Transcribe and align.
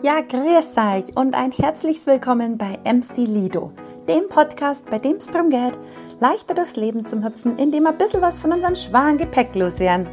Ja, 0.00 0.20
grüß 0.20 0.76
euch 0.76 1.16
und 1.16 1.34
ein 1.34 1.50
herzliches 1.50 2.06
Willkommen 2.06 2.56
bei 2.56 2.78
MC 2.84 3.16
Lido, 3.26 3.72
dem 4.08 4.28
Podcast, 4.28 4.88
bei 4.88 5.00
dem 5.00 5.16
es 5.16 5.26
darum 5.26 5.50
geht, 5.50 5.76
leichter 6.20 6.54
durchs 6.54 6.76
Leben 6.76 7.04
zu 7.04 7.24
hüpfen, 7.24 7.58
indem 7.58 7.82
wir 7.82 7.90
ein 7.90 7.98
bisschen 7.98 8.22
was 8.22 8.38
von 8.38 8.52
unserem 8.52 8.76
schweren 8.76 9.18
Gepäck 9.18 9.56
loswerden. 9.56 10.06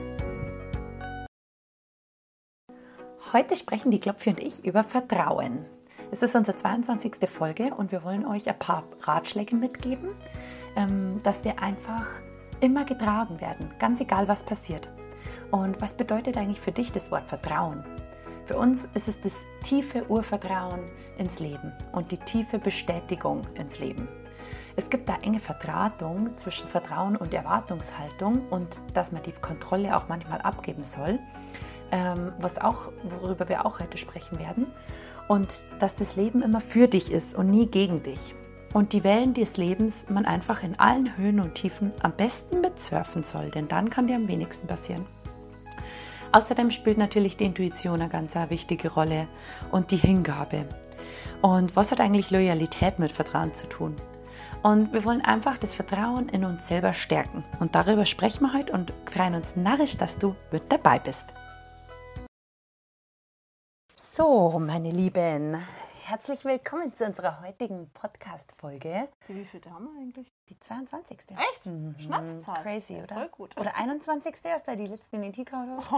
Heute 3.31 3.55
sprechen 3.55 3.91
die 3.91 3.99
Klopfi 3.99 4.31
und 4.31 4.39
ich 4.39 4.65
über 4.65 4.83
Vertrauen. 4.83 5.65
Es 6.10 6.24
ist 6.24 6.36
unsere 6.36 6.58
22. 6.58 7.29
Folge 7.29 7.72
und 7.76 7.92
wir 7.92 8.04
wollen 8.04 8.26
euch 8.26 8.49
ein 8.49 8.58
paar 8.58 8.86
Ratschläge 9.04 9.56
mitgeben, 9.56 10.10
ähm, 10.76 11.22
dass 11.24 11.44
wir 11.44 11.62
einfach 11.62 12.08
immer 12.60 12.86
getragen 12.86 13.40
werden, 13.40 13.70
ganz 13.78 14.02
egal 14.02 14.28
was 14.28 14.42
passiert. 14.42 14.88
Und 15.52 15.79
was 15.79 15.94
bedeutet 15.94 16.38
eigentlich 16.38 16.59
für 16.59 16.72
dich 16.72 16.91
das 16.91 17.12
Wort 17.12 17.27
Vertrauen? 17.27 17.84
Für 18.45 18.57
uns 18.57 18.88
ist 18.93 19.07
es 19.07 19.20
das 19.21 19.34
tiefe 19.63 20.07
Urvertrauen 20.07 20.81
ins 21.17 21.39
Leben 21.39 21.73
und 21.91 22.11
die 22.11 22.17
tiefe 22.17 22.59
Bestätigung 22.59 23.41
ins 23.55 23.79
Leben. 23.79 24.07
Es 24.75 24.89
gibt 24.89 25.09
da 25.09 25.15
enge 25.23 25.39
Verdrahtung 25.39 26.37
zwischen 26.37 26.67
Vertrauen 26.67 27.15
und 27.15 27.34
Erwartungshaltung 27.34 28.47
und 28.49 28.81
dass 28.93 29.11
man 29.11 29.23
die 29.23 29.31
Kontrolle 29.31 29.97
auch 29.97 30.09
manchmal 30.09 30.41
abgeben 30.41 30.84
soll, 30.84 31.17
ähm, 31.91 32.34
was 32.39 32.59
auch, 32.59 32.91
worüber 33.21 33.49
wir 33.49 33.65
auch 33.65 33.79
heute 33.79 33.97
sprechen 33.97 34.37
werden. 34.37 34.67
Und 35.27 35.63
dass 35.79 35.95
das 35.95 36.15
Leben 36.15 36.43
immer 36.43 36.62
für 36.62 36.87
dich 36.87 37.12
ist 37.12 37.34
und 37.35 37.49
nie 37.49 37.65
gegen 37.65 38.03
dich. 38.03 38.35
Und 38.73 38.93
die 38.93 39.03
Wellen 39.03 39.34
des 39.34 39.57
Lebens 39.57 40.05
man 40.09 40.25
einfach 40.25 40.62
in 40.62 40.77
allen 40.77 41.17
Höhen 41.17 41.39
und 41.39 41.55
Tiefen 41.55 41.93
am 42.03 42.12
besten 42.12 42.62
mitsurfen 42.62 43.23
soll, 43.23 43.49
denn 43.49 43.67
dann 43.67 43.89
kann 43.89 44.05
dir 44.05 44.17
am 44.17 44.27
wenigsten 44.27 44.67
passieren. 44.67 45.05
Außerdem 46.35 46.70
spielt 46.70 46.98
natürlich 46.98 47.38
die 47.38 47.45
Intuition 47.45 48.02
eine 48.02 48.09
ganz 48.09 48.35
eine 48.35 48.49
wichtige 48.49 48.91
Rolle 48.91 49.30
und 49.71 49.91
die 49.91 49.95
Hingabe. 49.95 50.66
Und 51.41 51.77
was 51.77 51.93
hat 51.93 52.02
eigentlich 52.02 52.30
Loyalität 52.30 52.99
mit 52.99 53.09
Vertrauen 53.09 53.54
zu 53.54 53.70
tun? 53.70 53.96
Und 54.62 54.91
wir 54.91 55.05
wollen 55.05 55.21
einfach 55.21 55.57
das 55.57 55.71
Vertrauen 55.71 56.27
in 56.27 56.43
uns 56.43 56.68
selber 56.68 56.93
stärken. 56.93 57.46
Und 57.62 57.74
darüber 57.74 58.05
sprechen 58.05 58.41
wir 58.41 58.54
heute 58.54 58.74
und 58.74 58.91
freuen 59.09 59.35
uns 59.35 59.55
narrisch, 59.55 59.96
dass 59.96 60.18
du 60.18 60.35
mit 60.51 60.63
dabei 60.68 60.99
bist. 60.99 61.24
So, 63.93 64.59
meine 64.59 64.90
Lieben, 64.90 65.64
herzlich 66.08 66.45
willkommen 66.45 66.94
zu 66.94 67.03
unserer 67.06 67.42
heutigen 67.42 67.89
Podcast-Folge. 67.94 69.09
Wie 69.28 69.44
viel 69.44 69.61
haben 69.72 69.86
wir 69.86 70.00
eigentlich? 70.02 70.31
Die 70.50 70.59
22. 70.59 71.17
Echt? 71.52 71.66
Mhm. 71.66 71.95
Schnapszahl. 71.97 72.62
Crazy, 72.62 73.02
oder? 73.02 73.16
Voll 73.16 73.30
gut. 73.30 73.59
Oder 73.59 73.75
21. 73.75 74.36
erst, 74.44 74.67
weil 74.67 74.75
die 74.78 74.86
letzten 74.86 75.16
in 75.17 75.22
den 75.23 75.34
Tika 75.34 75.62
oder? 75.64 75.78
Oh, 75.92 75.94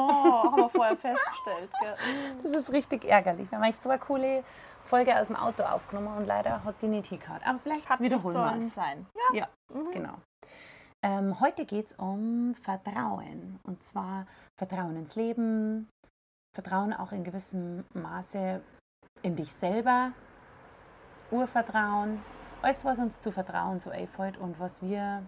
haben 0.52 0.55
wir 0.58 0.69
vorher 0.69 0.95
festgestellt. 0.97 1.69
Gell? 1.81 1.95
Das 2.44 2.52
ist 2.52 2.72
richtig 2.72 3.03
ärgerlich. 3.05 3.52
Wir 3.52 3.58
haben 3.58 3.64
eigentlich 3.66 3.77
so 3.77 3.89
eine 3.89 3.99
coole 3.99 4.44
Folge 4.86 5.19
aus 5.19 5.27
dem 5.27 5.36
Auto 5.36 5.64
aufgenommen 5.64 6.16
und 6.17 6.25
leider 6.25 6.64
hat 6.64 6.81
die 6.81 6.88
nicht 6.88 7.09
gehabt. 7.09 7.45
Aber 7.45 7.59
vielleicht 7.59 7.89
Hat 7.89 7.99
wiederholen 7.99 8.33
wir 8.36 8.58
es. 8.58 8.73
sein. 8.73 9.05
Ja. 9.33 9.39
Ja, 9.39 9.47
Mhm. 9.73 9.92
genau. 9.92 10.14
Ähm, 11.03 11.39
heute 11.42 11.66
geht 11.66 11.88
es 11.88 11.94
um 11.94 12.55
Vertrauen. 12.55 13.59
Und 13.64 13.83
zwar 13.83 14.25
Vertrauen 14.58 14.95
ins 14.95 15.16
Leben, 15.16 15.89
Vertrauen 16.55 16.94
auch 16.94 17.11
in 17.11 17.23
gewissem 17.25 17.83
Maße 17.94 18.61
in 19.28 19.36
dich 19.36 19.52
selber, 19.52 20.14
Urvertrauen, 21.31 22.23
alles, 22.61 22.86
was 22.86 22.97
uns 22.97 23.22
zu 23.22 23.31
Vertrauen 23.33 23.80
so 23.81 23.89
einfällt 23.89 24.38
und 24.38 24.58
was 24.58 24.81
wir 24.81 25.22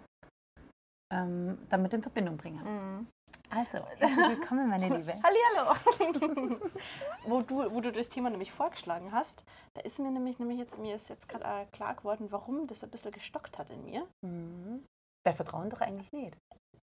ähm, 1.11 1.57
damit 1.67 1.93
in 1.93 2.01
Verbindung 2.01 2.37
bringen. 2.37 2.63
Mhm. 2.63 3.07
Also, 3.49 3.79
willkommen, 3.99 4.69
meine 4.69 4.87
Liebe. 4.87 5.15
Hallihallo. 5.21 6.59
wo, 7.27 7.41
du, 7.41 7.71
wo 7.73 7.81
du 7.81 7.91
das 7.91 8.07
Thema 8.07 8.29
nämlich 8.29 8.53
vorgeschlagen 8.53 9.11
hast, 9.11 9.43
da 9.73 9.81
ist 9.81 9.99
mir 9.99 10.11
nämlich, 10.11 10.39
nämlich 10.39 10.59
jetzt, 10.59 10.77
mir 10.77 10.95
ist 10.95 11.09
jetzt 11.09 11.27
gerade 11.27 11.67
klar 11.71 11.95
geworden, 11.95 12.27
warum 12.29 12.67
das 12.67 12.83
ein 12.83 12.91
bisschen 12.91 13.11
gestockt 13.11 13.57
hat 13.57 13.69
in 13.69 13.83
mir. 13.83 14.07
Mhm. 14.21 14.85
Bei 15.25 15.33
Vertrauen 15.33 15.69
doch 15.69 15.81
eigentlich 15.81 16.11
nicht. 16.13 16.37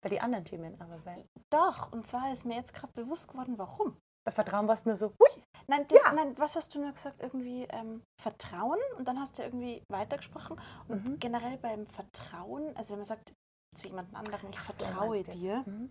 Bei 0.04 0.08
den 0.08 0.20
anderen 0.20 0.44
Themen, 0.44 0.80
aber 0.80 0.98
bei, 0.98 1.24
Doch, 1.50 1.90
und 1.90 2.06
zwar 2.06 2.32
ist 2.32 2.44
mir 2.44 2.56
jetzt 2.56 2.74
gerade 2.74 2.92
bewusst 2.92 3.28
geworden, 3.28 3.58
warum. 3.58 3.96
bei 4.24 4.32
Vertrauen 4.32 4.68
war 4.68 4.74
es 4.74 4.84
nur 4.84 4.94
so, 4.94 5.12
hui, 5.18 5.42
Nein, 5.72 5.86
das, 5.88 6.02
Ja. 6.04 6.12
nein, 6.12 6.36
was 6.38 6.54
hast 6.54 6.74
du 6.74 6.80
nur 6.80 6.92
gesagt? 6.92 7.20
Irgendwie 7.22 7.62
ähm, 7.70 8.02
Vertrauen 8.20 8.78
und 8.98 9.06
dann 9.08 9.18
hast 9.18 9.38
du 9.38 9.42
irgendwie 9.42 9.82
weitergesprochen. 9.90 10.60
Und 10.88 11.02
Mhm. 11.04 11.18
generell 11.18 11.56
beim 11.56 11.86
Vertrauen, 11.86 12.76
also 12.76 12.90
wenn 12.90 12.98
man 12.98 13.06
sagt 13.06 13.32
zu 13.74 13.86
jemand 13.88 14.14
anderem, 14.14 14.50
ich 14.50 14.58
Ach 14.58 14.70
so, 14.70 14.84
vertraue 14.84 15.08
du 15.08 15.14
jetzt. 15.14 15.32
dir 15.34 15.62
Mhm. 15.66 15.90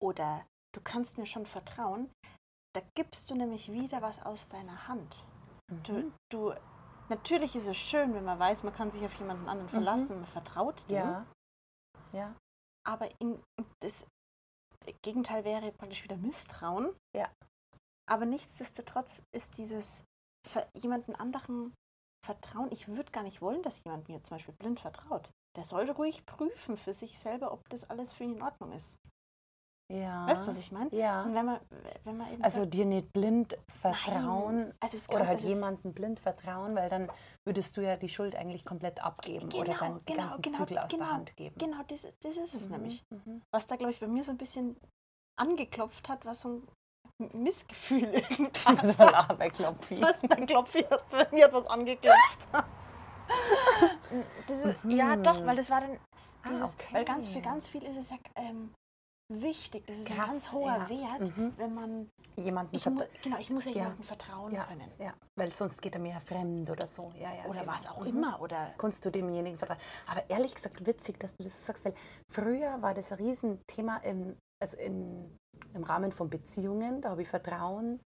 oder 0.00 0.46
du 0.72 0.80
kannst 0.80 1.18
mir 1.18 1.26
schon 1.26 1.46
vertrauen, 1.46 2.12
da 2.76 2.82
gibst 2.96 3.28
du 3.30 3.34
nämlich 3.34 3.72
wieder 3.72 4.02
was 4.02 4.22
aus 4.24 4.48
deiner 4.48 4.86
Hand. 4.86 5.26
Du, 5.84 5.92
Mhm. 5.92 6.14
du, 6.30 6.54
natürlich 7.08 7.56
ist 7.56 7.66
es 7.66 7.76
schön, 7.76 8.14
wenn 8.14 8.24
man 8.24 8.38
weiß, 8.38 8.62
man 8.62 8.72
kann 8.74 8.90
sich 8.92 9.04
auf 9.04 9.14
jemanden 9.14 9.48
anderen 9.48 9.68
verlassen, 9.70 10.16
man 10.20 10.26
vertraut 10.26 10.84
Mhm. 10.88 10.94
Ja. 10.94 11.26
Ja. 12.12 12.34
aber 12.86 13.08
in, 13.20 13.42
das 13.82 14.06
Gegenteil 15.02 15.44
wäre 15.44 15.72
praktisch 15.72 16.04
wieder 16.04 16.16
Misstrauen. 16.16 16.94
Ja. 17.16 17.28
Aber 18.06 18.26
nichtsdestotrotz 18.26 19.22
ist 19.32 19.56
dieses 19.58 20.04
jemanden 20.74 21.14
anderen 21.14 21.72
Vertrauen, 22.26 22.70
ich 22.72 22.88
würde 22.88 23.10
gar 23.12 23.22
nicht 23.22 23.40
wollen, 23.42 23.62
dass 23.62 23.82
jemand 23.84 24.08
mir 24.08 24.22
zum 24.22 24.36
Beispiel 24.36 24.54
blind 24.54 24.80
vertraut. 24.80 25.30
Der 25.56 25.64
soll 25.64 25.88
ruhig 25.90 26.24
prüfen 26.26 26.76
für 26.76 26.94
sich 26.94 27.18
selber, 27.18 27.52
ob 27.52 27.68
das 27.68 27.88
alles 27.88 28.12
für 28.12 28.24
ihn 28.24 28.36
in 28.36 28.42
Ordnung 28.42 28.72
ist. 28.72 28.96
Ja. 29.92 30.26
Weißt 30.26 30.42
du, 30.44 30.48
was 30.48 30.56
ich 30.56 30.72
meine? 30.72 30.88
Ja. 30.94 31.22
Und 31.24 31.34
wenn 31.34 31.44
man, 31.44 31.60
wenn 32.04 32.16
man 32.16 32.32
eben 32.32 32.42
Also 32.42 32.60
sagt, 32.62 32.72
dir 32.74 32.86
nicht 32.86 33.12
blind 33.12 33.56
vertrauen 33.68 34.72
also 34.80 34.96
es 34.96 35.08
oder 35.10 35.18
kann- 35.18 35.26
halt 35.28 35.38
also- 35.38 35.48
jemandem 35.48 35.92
blind 35.92 36.18
vertrauen, 36.20 36.74
weil 36.74 36.88
dann 36.88 37.10
würdest 37.46 37.76
du 37.76 37.82
ja 37.82 37.96
die 37.96 38.08
Schuld 38.08 38.34
eigentlich 38.34 38.64
komplett 38.64 39.04
abgeben 39.04 39.52
oder 39.52 39.64
Genau, 39.64 39.78
dann 39.78 39.98
die 39.98 40.04
genau, 40.06 40.22
ganzen 40.28 40.42
genau, 40.42 40.56
Zügel 40.56 40.78
aus 40.78 40.90
genau, 40.90 41.04
der 41.04 41.12
Hand 41.12 41.36
geben. 41.36 41.58
genau, 41.58 41.82
das, 41.86 42.02
das 42.20 42.36
ist 42.36 42.54
es 42.54 42.66
Mhm, 42.66 42.72
nämlich. 42.72 43.04
mhm. 43.10 43.42
Was 43.52 43.66
da, 43.66 43.76
glaube 43.76 43.92
ich, 43.92 44.00
bei 44.00 44.08
mir 44.08 44.24
so 44.24 44.30
ein 44.32 44.38
bisschen 44.38 44.76
angeklopft 45.38 46.08
hat, 46.08 46.24
war 46.24 46.34
so 46.34 46.48
ein 46.48 46.68
Missgefühl. 47.34 48.22
Also 48.64 48.92
von 48.94 49.14
Arbeit 49.14 49.52
klopfen. 49.54 50.02
Was 50.02 50.22
mein 50.24 50.46
Klopfi 50.46 50.80
hat, 50.82 51.08
bei 51.10 51.26
mir 51.32 51.44
hat 51.44 51.52
was 51.52 51.66
angeklopft. 51.66 52.48
das 54.48 54.58
ist, 54.58 54.78
Ja, 54.84 55.16
doch, 55.16 55.44
weil 55.46 55.56
das 55.56 55.70
war 55.70 55.80
dann 55.80 55.98
Ah, 56.42 56.48
dieses, 56.50 56.74
okay. 56.74 56.88
weil 56.92 57.04
ganz 57.06 57.26
für 57.26 57.40
ganz 57.40 57.68
viel 57.68 57.82
ist 57.84 57.96
es 57.96 58.10
ja 58.10 58.16
ähm, 58.34 58.74
wichtig, 59.32 59.86
das 59.86 59.96
ist 59.96 60.10
ein 60.10 60.16
Krass, 60.16 60.26
ganz 60.28 60.52
hoher 60.52 60.76
ja. 60.76 60.88
Wert, 60.90 61.36
Mhm. 61.38 61.52
wenn 61.56 61.74
man, 61.74 62.10
Jemanden 62.36 62.76
ich 62.76 62.84
genau, 62.84 63.38
ich 63.38 63.48
muss 63.48 63.64
ja, 63.64 63.70
Ja. 63.70 63.76
jemandem 63.78 64.04
vertrauen 64.04 64.52
ja, 64.52 64.64
können. 64.64 64.90
ja, 64.98 65.14
weil 65.38 65.54
sonst 65.54 65.80
geht 65.80 65.94
er 65.94 66.00
mir 66.00 66.20
fremd 66.20 66.68
oder 66.68 66.86
so. 66.86 67.12
Ja, 67.18 67.32
ja, 67.32 67.44
Oder 67.46 67.60
genau. 67.60 67.72
was 67.72 67.86
auch 67.86 68.00
Mhm. 68.00 68.06
immer. 68.08 68.40
Oder 68.42 68.74
Kannst 68.76 69.04
du 69.06 69.10
demjenigen 69.10 69.56
vertrauen. 69.56 69.80
Aber 70.06 70.28
ehrlich 70.28 70.54
gesagt, 70.54 70.84
witzig, 70.86 71.18
dass 71.20 71.34
du 71.36 71.44
das 71.44 71.64
sagst, 71.64 71.86
weil 71.86 71.94
früher 72.30 72.82
war 72.82 72.92
das 72.92 73.10
ein 73.12 73.18
Riesenthema 73.18 73.98
im, 73.98 74.36
also 74.62 74.76
in, 74.76 75.38
im 75.74 75.84
Rahmen 75.84 76.12
von 76.12 76.30
Beziehungen. 76.30 77.00
Da 77.00 77.10
habe 77.10 77.22
ich 77.22 77.28
Vertrauen 77.28 78.00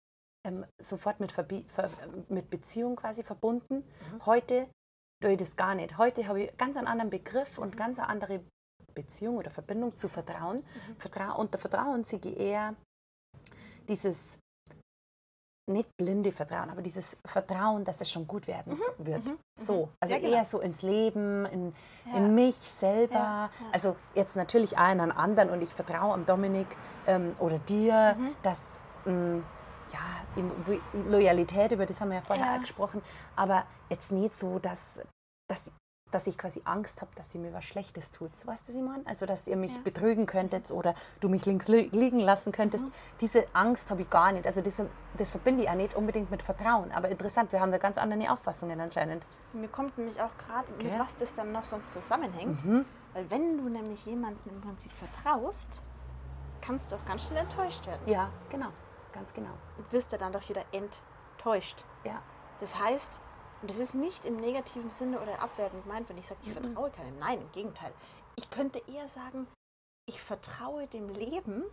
ähm, 0.44 0.64
sofort 0.78 1.20
mit, 1.20 1.32
Verbi 1.32 1.64
ver 1.68 1.90
mit 2.28 2.50
Beziehung 2.50 2.96
quasi 2.96 3.22
verbunden. 3.22 3.76
Mhm. 3.76 4.26
Heute 4.26 4.68
tue 5.22 5.32
ich 5.32 5.38
das 5.38 5.56
gar 5.56 5.74
nicht. 5.74 5.98
Heute 5.98 6.26
habe 6.26 6.44
ich 6.44 6.56
ganz 6.56 6.76
einen 6.76 6.86
anderen 6.86 7.10
Begriff 7.10 7.58
und 7.58 7.76
ganz 7.76 7.98
eine 7.98 8.08
andere 8.08 8.40
Beziehung 8.94 9.36
oder 9.36 9.50
Verbindung 9.50 9.96
zu 9.96 10.08
Vertrauen. 10.08 10.58
Mhm. 10.58 10.96
Vertra 10.98 11.32
unter 11.32 11.58
Vertrauen 11.58 12.04
sehe 12.04 12.20
ich 12.24 12.36
eher 12.36 12.74
dieses 13.88 14.38
nicht 15.68 15.96
blinde 15.96 16.32
Vertrauen, 16.32 16.70
aber 16.70 16.82
dieses 16.82 17.16
Vertrauen, 17.24 17.84
dass 17.84 18.00
es 18.00 18.10
schon 18.10 18.26
gut 18.26 18.46
werden 18.46 18.76
so- 18.78 19.04
wird. 19.06 19.24
mhm, 19.28 19.38
So, 19.54 19.88
also 20.00 20.14
Ja, 20.14 20.20
genau. 20.20 20.34
eher 20.36 20.44
so 20.44 20.60
ins 20.60 20.82
Leben, 20.82 21.46
in, 21.46 21.74
Ja. 22.06 22.16
in 22.18 22.34
mich 22.34 22.56
selber. 22.56 23.14
Ja. 23.14 23.50
Also 23.72 23.96
jetzt 24.14 24.36
natürlich 24.36 24.76
auch 24.78 24.90
in 24.92 25.00
einen 25.00 25.12
anderen 25.12 25.50
und 25.50 25.62
ich 25.62 25.70
vertraue 25.70 26.14
am 26.14 26.24
Dominik 26.26 26.66
ähm, 27.06 27.34
oder 27.40 27.58
dir, 27.60 28.14
Mhm. 28.18 28.34
dass 28.42 28.80
ähm, 29.06 29.44
ja, 29.92 30.42
Loyalität, 31.08 31.72
über 31.72 31.86
das 31.86 32.00
haben 32.00 32.08
wir 32.10 32.16
ja 32.16 32.22
vorher 32.22 32.58
gesprochen, 32.58 33.00
aber 33.36 33.64
jetzt 33.88 34.12
nicht 34.12 34.34
so, 34.34 34.58
dass, 34.58 35.00
dass, 35.48 35.70
dass 36.10 36.26
ich 36.26 36.38
quasi 36.38 36.62
Angst 36.64 37.00
habe, 37.00 37.10
dass 37.14 37.34
ihr 37.34 37.40
mir 37.40 37.52
was 37.52 37.64
Schlechtes 37.64 38.10
tut. 38.12 38.34
So 38.36 38.46
weißt 38.46 38.68
du, 38.68 38.80
meine? 38.80 39.06
Also, 39.06 39.26
dass 39.26 39.46
ihr 39.46 39.56
mich 39.56 39.74
Ja. 39.74 39.80
betrügen 39.82 40.26
könntet 40.26 40.70
oder 40.70 40.94
du 41.20 41.28
mich 41.28 41.44
links 41.46 41.68
li 41.68 41.88
liegen 41.92 42.20
lassen 42.20 42.52
könntest. 42.52 42.84
Mhm. 42.84 42.92
Diese 43.20 43.46
Angst 43.52 43.90
habe 43.90 44.02
ich 44.02 44.10
gar 44.10 44.32
nicht. 44.32 44.46
Also, 44.46 44.60
das, 44.60 44.82
das 45.16 45.30
verbinde 45.30 45.64
ich 45.64 45.68
auch 45.70 45.74
nicht 45.74 45.94
unbedingt 45.94 46.30
mit 46.30 46.42
Vertrauen. 46.42 46.92
Aber 46.92 47.08
interessant, 47.08 47.52
wir 47.52 47.60
haben 47.60 47.72
da 47.72 47.78
ganz 47.78 47.98
andere 47.98 48.30
Auffassungen 48.32 48.80
anscheinend. 48.80 49.24
mir 49.52 49.68
kommt 49.68 49.96
nämlich 49.98 50.20
auch 50.20 50.30
gerade, 50.46 50.70
mit 50.82 50.98
was 50.98 51.16
das 51.16 51.34
dann 51.34 51.52
noch 51.52 51.64
sonst 51.64 51.92
zusammenhängt. 51.92 52.64
Mhm. 52.64 52.84
Weil 53.14 53.30
wenn 53.30 53.58
du 53.58 53.68
nämlich 53.68 54.04
jemandem 54.06 54.52
im 54.54 54.60
Prinzip 54.60 54.92
vertraust, 54.92 55.82
kannst 56.60 56.92
du 56.92 56.96
auch 56.96 57.04
ganz 57.06 57.26
schnell 57.26 57.42
enttäuscht 57.44 57.86
werden. 57.86 58.00
Ja, 58.06 58.30
genau. 58.50 58.68
Ganz 59.12 59.32
genau. 59.32 59.50
Und 59.76 59.90
wirst 59.92 60.12
ja 60.12 60.18
dann 60.18 60.32
doch 60.32 60.46
wieder 60.48 60.62
enttäuscht. 60.72 61.84
Ja. 62.04 62.20
Das 62.60 62.78
heißt, 62.78 63.18
und 63.60 63.70
das 63.70 63.78
ist 63.78 63.94
nicht 63.94 64.24
im 64.24 64.36
negativen 64.36 64.90
Sinne 64.90 65.20
oder 65.20 65.40
abwertend 65.42 65.82
gemeint, 65.84 66.08
wenn 66.08 66.18
ich 66.18 66.26
sage, 66.26 66.40
ich 66.44 66.52
vertraue 66.52 66.90
keinem. 66.90 67.18
Nein, 67.18 67.40
im 67.40 67.52
Gegenteil. 67.52 67.92
Ich 68.36 68.50
könnte 68.50 68.80
eher 68.86 69.08
sagen, 69.08 69.48
ich 70.06 70.22
vertraue 70.22 70.86
dem 70.86 71.08
Leben, 71.08 71.64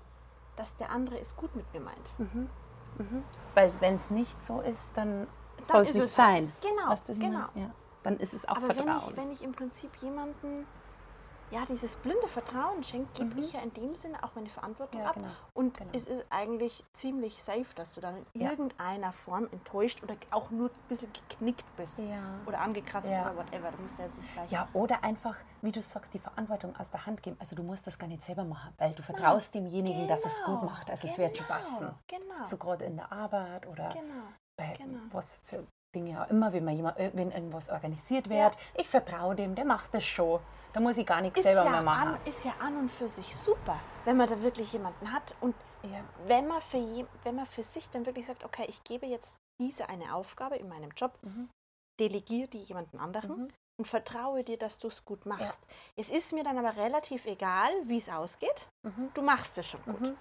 dass 0.55 0.75
der 0.77 0.89
andere 0.89 1.19
es 1.19 1.35
gut 1.35 1.55
mit 1.55 1.71
mir 1.73 1.81
meint. 1.81 2.13
Mhm. 2.17 2.49
Mhm. 2.97 3.23
Weil 3.53 3.71
wenn 3.81 3.95
es 3.95 4.09
nicht 4.09 4.43
so 4.43 4.61
ist, 4.61 4.95
dann, 4.95 5.27
soll 5.61 5.87
es 5.87 5.95
nicht 5.95 6.09
sein. 6.09 6.51
Genau, 6.61 6.95
genau. 7.19 7.47
Ja. 7.55 7.71
Dann 8.03 8.17
ist 8.17 8.33
es 8.33 8.47
auch 8.47 8.57
Aber 8.57 8.69
wenn 8.69 8.75
Vertrauen. 8.77 9.11
ich, 9.11 9.17
wenn 9.17 9.31
ich 9.31 9.41
im 9.43 9.51
Prinzip 9.51 9.91
jemanden 9.97 10.65
ja, 11.51 11.63
dieses 11.69 11.95
blinde 11.97 12.27
Vertrauen 12.27 12.83
schenkt, 12.83 13.13
gebe 13.15 13.39
ich 13.39 13.53
ja 13.53 13.59
in 13.61 13.73
dem 13.73 13.93
Sinne 13.95 14.23
auch 14.23 14.31
meine 14.35 14.49
Verantwortung 14.49 14.99
Mhm. 14.99 15.03
Ja, 15.03 15.09
ab. 15.09 15.15
genau, 15.15 15.27
Und 15.53 15.77
genau. 15.77 15.89
es 15.93 16.07
ist 16.07 16.25
eigentlich 16.29 16.83
ziemlich 16.93 17.41
safe, 17.43 17.65
dass 17.75 17.93
du 17.93 18.01
dann 18.01 18.25
in 18.33 18.41
Ja. 18.41 18.49
irgendeiner 18.49 19.13
Form 19.13 19.47
enttäuscht 19.51 20.01
oder 20.03 20.15
auch 20.31 20.49
nur 20.49 20.69
ein 20.69 20.87
bisschen 20.89 21.09
geknickt 21.13 21.65
bist. 21.77 21.99
Ja. 21.99 22.21
Oder 22.45 22.59
angekratzt 22.61 23.09
oder 23.11 23.35
whatever. 23.37 23.71
Du 23.71 23.81
musst 23.81 23.99
ja 23.99 24.05
jetzt 24.05 24.17
nicht 24.19 24.33
gleich. 24.33 24.51
Ja, 24.51 24.67
oder 24.73 25.03
einfach, 25.03 25.35
wie 25.61 25.71
du 25.71 25.81
sagst, 25.81 26.13
die 26.13 26.19
Verantwortung 26.19 26.75
aus 26.77 26.89
der 26.91 27.05
Hand 27.05 27.21
geben. 27.21 27.37
Also 27.39 27.55
du 27.55 27.63
musst 27.63 27.85
das 27.87 27.97
gar 27.99 28.07
nicht 28.07 28.23
selber 28.23 28.43
machen, 28.43 28.73
weil 28.77 28.93
du 28.93 29.03
vertraust 29.03 29.53
demjenigen, 29.53 30.07
dass 30.07 30.25
es 30.25 30.35
gut 30.45 30.59
Genau, 30.59 30.71
macht. 30.71 30.89
Also 30.89 31.07
es 31.07 31.17
wird 31.17 31.37
schon 31.37 31.45
genau, 31.47 31.59
passen. 31.59 31.89
Genau. 32.07 32.43
So 32.43 32.57
gerade 32.57 32.85
in 32.85 32.95
der 32.97 33.11
Arbeit 33.11 33.67
oder 33.67 33.89
genau. 33.89 34.23
bei 34.57 34.73
genau. 34.77 34.99
was 35.11 35.39
für 35.43 35.65
Dinge 35.93 36.21
auch 36.21 36.29
immer, 36.29 36.51
wenn, 36.51 36.65
man 36.65 36.75
jemand, 36.75 36.97
äh, 36.97 37.11
wenn 37.13 37.31
irgendwas 37.31 37.69
organisiert 37.69 38.29
wird. 38.29 38.57
Ich 38.75 38.89
vertraue 38.89 39.35
dem, 39.35 39.55
der 39.55 39.63
macht 39.65 39.93
das 39.93 40.03
schon. 40.03 40.39
Da 40.75 40.81
muss 40.81 40.97
ich 40.97 41.05
gar 41.05 41.21
nichts 41.21 41.41
selber 41.41 41.63
ja, 41.63 41.71
mehr 41.71 41.81
machen. 41.83 42.07
an, 42.15 42.17
ist 42.25 42.43
ja 42.43 42.51
an 42.59 42.75
und 42.75 42.91
für 42.91 43.07
sich 43.07 43.33
super, 43.33 43.79
wenn 44.03 44.17
man 44.17 44.27
da 44.27 44.41
wirklich 44.41 44.73
jemanden 44.73 45.09
hat 45.13 45.33
und 45.39 45.55
Ja. 45.83 46.01
wenn 46.27 46.47
man 46.47 46.61
für, 46.61 46.75
je, 46.77 47.05
wenn 47.23 47.35
man 47.35 47.45
für 47.45 47.63
sich 47.63 47.89
dann 47.91 48.05
wirklich 48.05 48.27
sagt, 48.27 48.43
okay, 48.43 48.65
ich 48.67 48.83
gebe 48.83 49.05
jetzt 49.05 49.37
diese 49.57 49.87
eine 49.87 50.13
Aufgabe 50.13 50.57
in 50.57 50.67
meinem 50.67 50.91
Job, 50.91 51.17
Mhm. 51.21 51.47
delegiere 51.97 52.49
die 52.49 52.57
jemanden 52.63 52.99
anderen 52.99 53.43
Mhm. 53.43 53.47
und 53.79 53.85
vertraue 53.87 54.43
dir, 54.43 54.57
dass 54.57 54.77
du 54.77 54.89
es 54.89 55.05
gut 55.05 55.25
machst. 55.25 55.61
Es 55.95 56.11
ist 56.11 56.33
mir 56.33 56.43
dann 56.43 56.57
aber 56.57 56.75
relativ 56.75 57.25
egal, 57.25 57.71
wie 57.85 57.97
es 57.99 58.09
ausgeht. 58.09 58.67
Mhm. 58.83 59.11
Du 59.13 59.21
machst 59.21 59.57
es 59.57 59.69
schon 59.69 59.81
gut. 59.83 60.13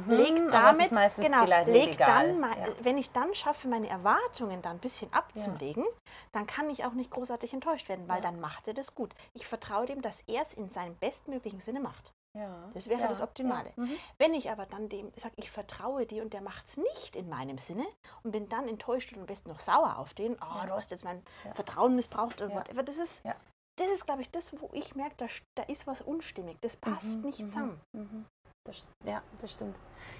Mhm. 0.00 0.10
Leg 0.10 0.54
aber 0.54 0.70
es 0.80 0.90
damit, 0.90 1.14
genau, 1.16 1.44
die 1.44 1.50
Leute 1.50 1.70
leg 1.70 1.88
egal. 1.94 2.28
dann, 2.38 2.42
ja. 2.42 2.66
wenn 2.80 2.98
ich 2.98 3.10
dann 3.12 3.34
schaffe, 3.34 3.68
meine 3.68 3.88
Erwartungen 3.88 4.60
dann 4.62 4.76
ein 4.76 4.80
bisschen 4.80 5.12
abzulegen, 5.12 5.84
dann 6.32 6.46
kann 6.46 6.68
ich 6.70 6.84
auch 6.84 6.92
nicht 6.92 7.10
großartig 7.10 7.52
enttäuscht 7.54 7.88
werden, 7.88 8.06
weil 8.08 8.16
Ja. 8.16 8.22
dann 8.22 8.40
macht 8.40 8.68
er 8.68 8.74
das 8.74 8.94
gut. 8.94 9.14
Ich 9.34 9.46
vertraue 9.46 9.86
dem, 9.86 10.02
dass 10.02 10.20
er 10.26 10.42
es 10.42 10.54
in 10.54 10.68
seinem 10.70 10.94
bestmöglichen 10.96 11.60
Sinne 11.60 11.80
macht. 11.80 12.12
Ja. 12.36 12.68
Das 12.74 12.88
wäre 12.90 13.00
ja. 13.00 13.08
das 13.08 13.22
Optimale. 13.22 13.72
Ja. 13.76 13.82
Mhm. 13.84 13.96
Wenn 14.18 14.34
ich 14.34 14.50
aber 14.50 14.66
dann 14.66 14.90
dem 14.90 15.10
sage, 15.16 15.32
ich 15.36 15.50
vertraue 15.50 16.04
dir 16.04 16.22
und 16.22 16.34
der 16.34 16.42
macht 16.42 16.66
es 16.68 16.76
nicht 16.76 17.16
in 17.16 17.30
meinem 17.30 17.56
Sinne 17.56 17.86
und 18.22 18.32
bin 18.32 18.48
dann 18.50 18.68
enttäuscht 18.68 19.12
und 19.14 19.20
am 19.20 19.26
besten 19.26 19.48
noch 19.48 19.60
sauer 19.60 19.96
auf 19.98 20.12
den, 20.12 20.34
oh, 20.34 20.58
Ja. 20.60 20.66
du 20.66 20.72
hast 20.74 20.90
jetzt 20.90 21.04
mein 21.04 21.22
Ja. 21.46 21.54
Vertrauen 21.54 21.96
missbraucht 21.96 22.42
oder 22.42 22.50
Ja. 22.50 22.56
whatever, 22.60 22.82
das 22.82 22.98
ist, 22.98 23.24
Ja. 23.24 23.34
das 23.78 23.88
ist, 23.88 24.04
glaube 24.04 24.20
ich, 24.20 24.30
das, 24.30 24.52
wo 24.60 24.68
ich 24.74 24.94
merke, 24.94 25.14
da, 25.16 25.26
da 25.54 25.62
ist 25.62 25.86
was 25.86 26.02
unstimmig, 26.02 26.58
das 26.60 26.76
passt 26.76 27.20
Mhm, 27.20 27.24
nicht 27.24 27.40
mhm, 27.40 27.48
zusammen. 27.48 27.80
mhm. 27.92 28.26
Das, 28.66 28.84
ja, 29.04 29.22
das 29.40 29.52
stimmt. 29.52 29.76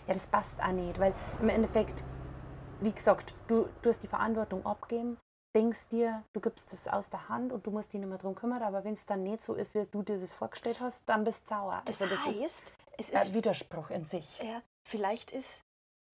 Ja, 0.06 0.14
das 0.14 0.26
passt 0.26 0.60
auch 0.60 0.72
nicht, 0.72 0.98
weil 0.98 1.14
im 1.40 1.48
Endeffekt, 1.48 2.02
wie 2.80 2.92
gesagt, 2.92 3.34
du, 3.48 3.68
du 3.82 3.88
hast 3.90 4.02
die 4.02 4.06
Verantwortung 4.08 4.64
abgeben, 4.64 5.18
denkst 5.54 5.88
dir, 5.88 6.22
du 6.32 6.40
gibst 6.40 6.72
es 6.72 6.86
aus 6.86 7.10
der 7.10 7.28
Hand 7.28 7.52
und 7.52 7.66
du 7.66 7.70
musst 7.70 7.92
dich 7.92 8.00
nicht 8.00 8.08
mehr 8.08 8.18
drum 8.18 8.34
kümmern, 8.34 8.62
aber 8.62 8.84
wenn 8.84 8.94
es 8.94 9.06
dann 9.06 9.22
nicht 9.22 9.40
so 9.40 9.54
ist, 9.54 9.74
wie 9.74 9.86
du 9.86 10.02
dir 10.02 10.18
das 10.20 10.32
vorgestellt 10.32 10.80
hast, 10.80 11.08
dann 11.08 11.24
bist 11.24 11.46
du 11.50 11.54
sauer. 11.54 11.82
Das, 11.86 12.00
also 12.02 12.14
das 12.14 12.26
heißt, 12.26 12.38
ist 12.40 12.64
es 12.98 13.12
ein 13.12 13.26
ist, 13.26 13.34
Widerspruch 13.34 13.90
in 13.90 14.04
sich. 14.04 14.38
ja, 14.42 14.62
vielleicht 14.86 15.30
ist 15.32 15.62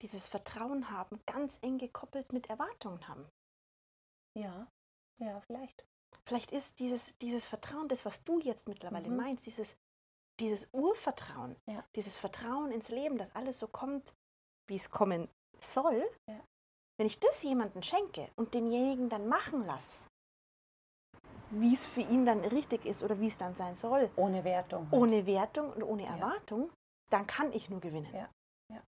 dieses 0.00 0.26
Vertrauen 0.26 0.90
haben 0.90 1.20
ganz 1.26 1.58
eng 1.62 1.78
gekoppelt 1.78 2.32
mit 2.32 2.48
Erwartungen 2.50 3.06
haben. 3.08 3.28
Ja, 4.34 4.66
ja, 5.18 5.40
vielleicht. 5.40 5.84
Vielleicht 6.24 6.52
ist 6.52 6.78
dieses, 6.78 7.16
dieses 7.18 7.46
Vertrauen, 7.46 7.88
das, 7.88 8.04
was 8.04 8.24
du 8.24 8.38
jetzt 8.40 8.68
mittlerweile 8.68 9.10
Mhm. 9.10 9.16
meinst, 9.16 9.46
dieses, 9.46 9.76
dieses 10.42 10.66
Urvertrauen, 10.72 11.54
Ja. 11.66 11.84
dieses 11.94 12.16
Vertrauen 12.16 12.72
ins 12.72 12.88
Leben, 12.88 13.16
dass 13.16 13.34
alles 13.36 13.58
so 13.60 13.68
kommt, 13.68 14.12
wie 14.68 14.74
es 14.74 14.90
kommen 14.90 15.28
soll, 15.60 16.02
Ja. 16.28 16.40
wenn 16.98 17.06
ich 17.06 17.18
das 17.20 17.42
jemandem 17.44 17.82
schenke 17.82 18.28
und 18.36 18.52
denjenigen 18.52 19.08
dann 19.08 19.28
machen 19.28 19.64
lasse, 19.66 20.04
wie 21.50 21.72
es 21.74 21.84
für 21.84 22.00
ihn 22.00 22.26
dann 22.26 22.40
richtig 22.40 22.84
ist 22.86 23.02
oder 23.04 23.20
wie 23.20 23.28
es 23.28 23.38
dann 23.38 23.54
sein 23.54 23.76
soll, 23.76 24.10
Ohne 24.16 24.42
Wertung. 24.42 24.88
ohne 24.90 25.26
Wertung 25.26 25.72
und 25.72 25.82
ohne 25.84 26.04
Ja. 26.04 26.16
Erwartung, 26.16 26.70
dann 27.10 27.26
kann 27.26 27.52
ich 27.52 27.70
nur 27.70 27.80
gewinnen. 27.80 28.12
Ja. 28.12 28.28
Ja. 28.72 28.82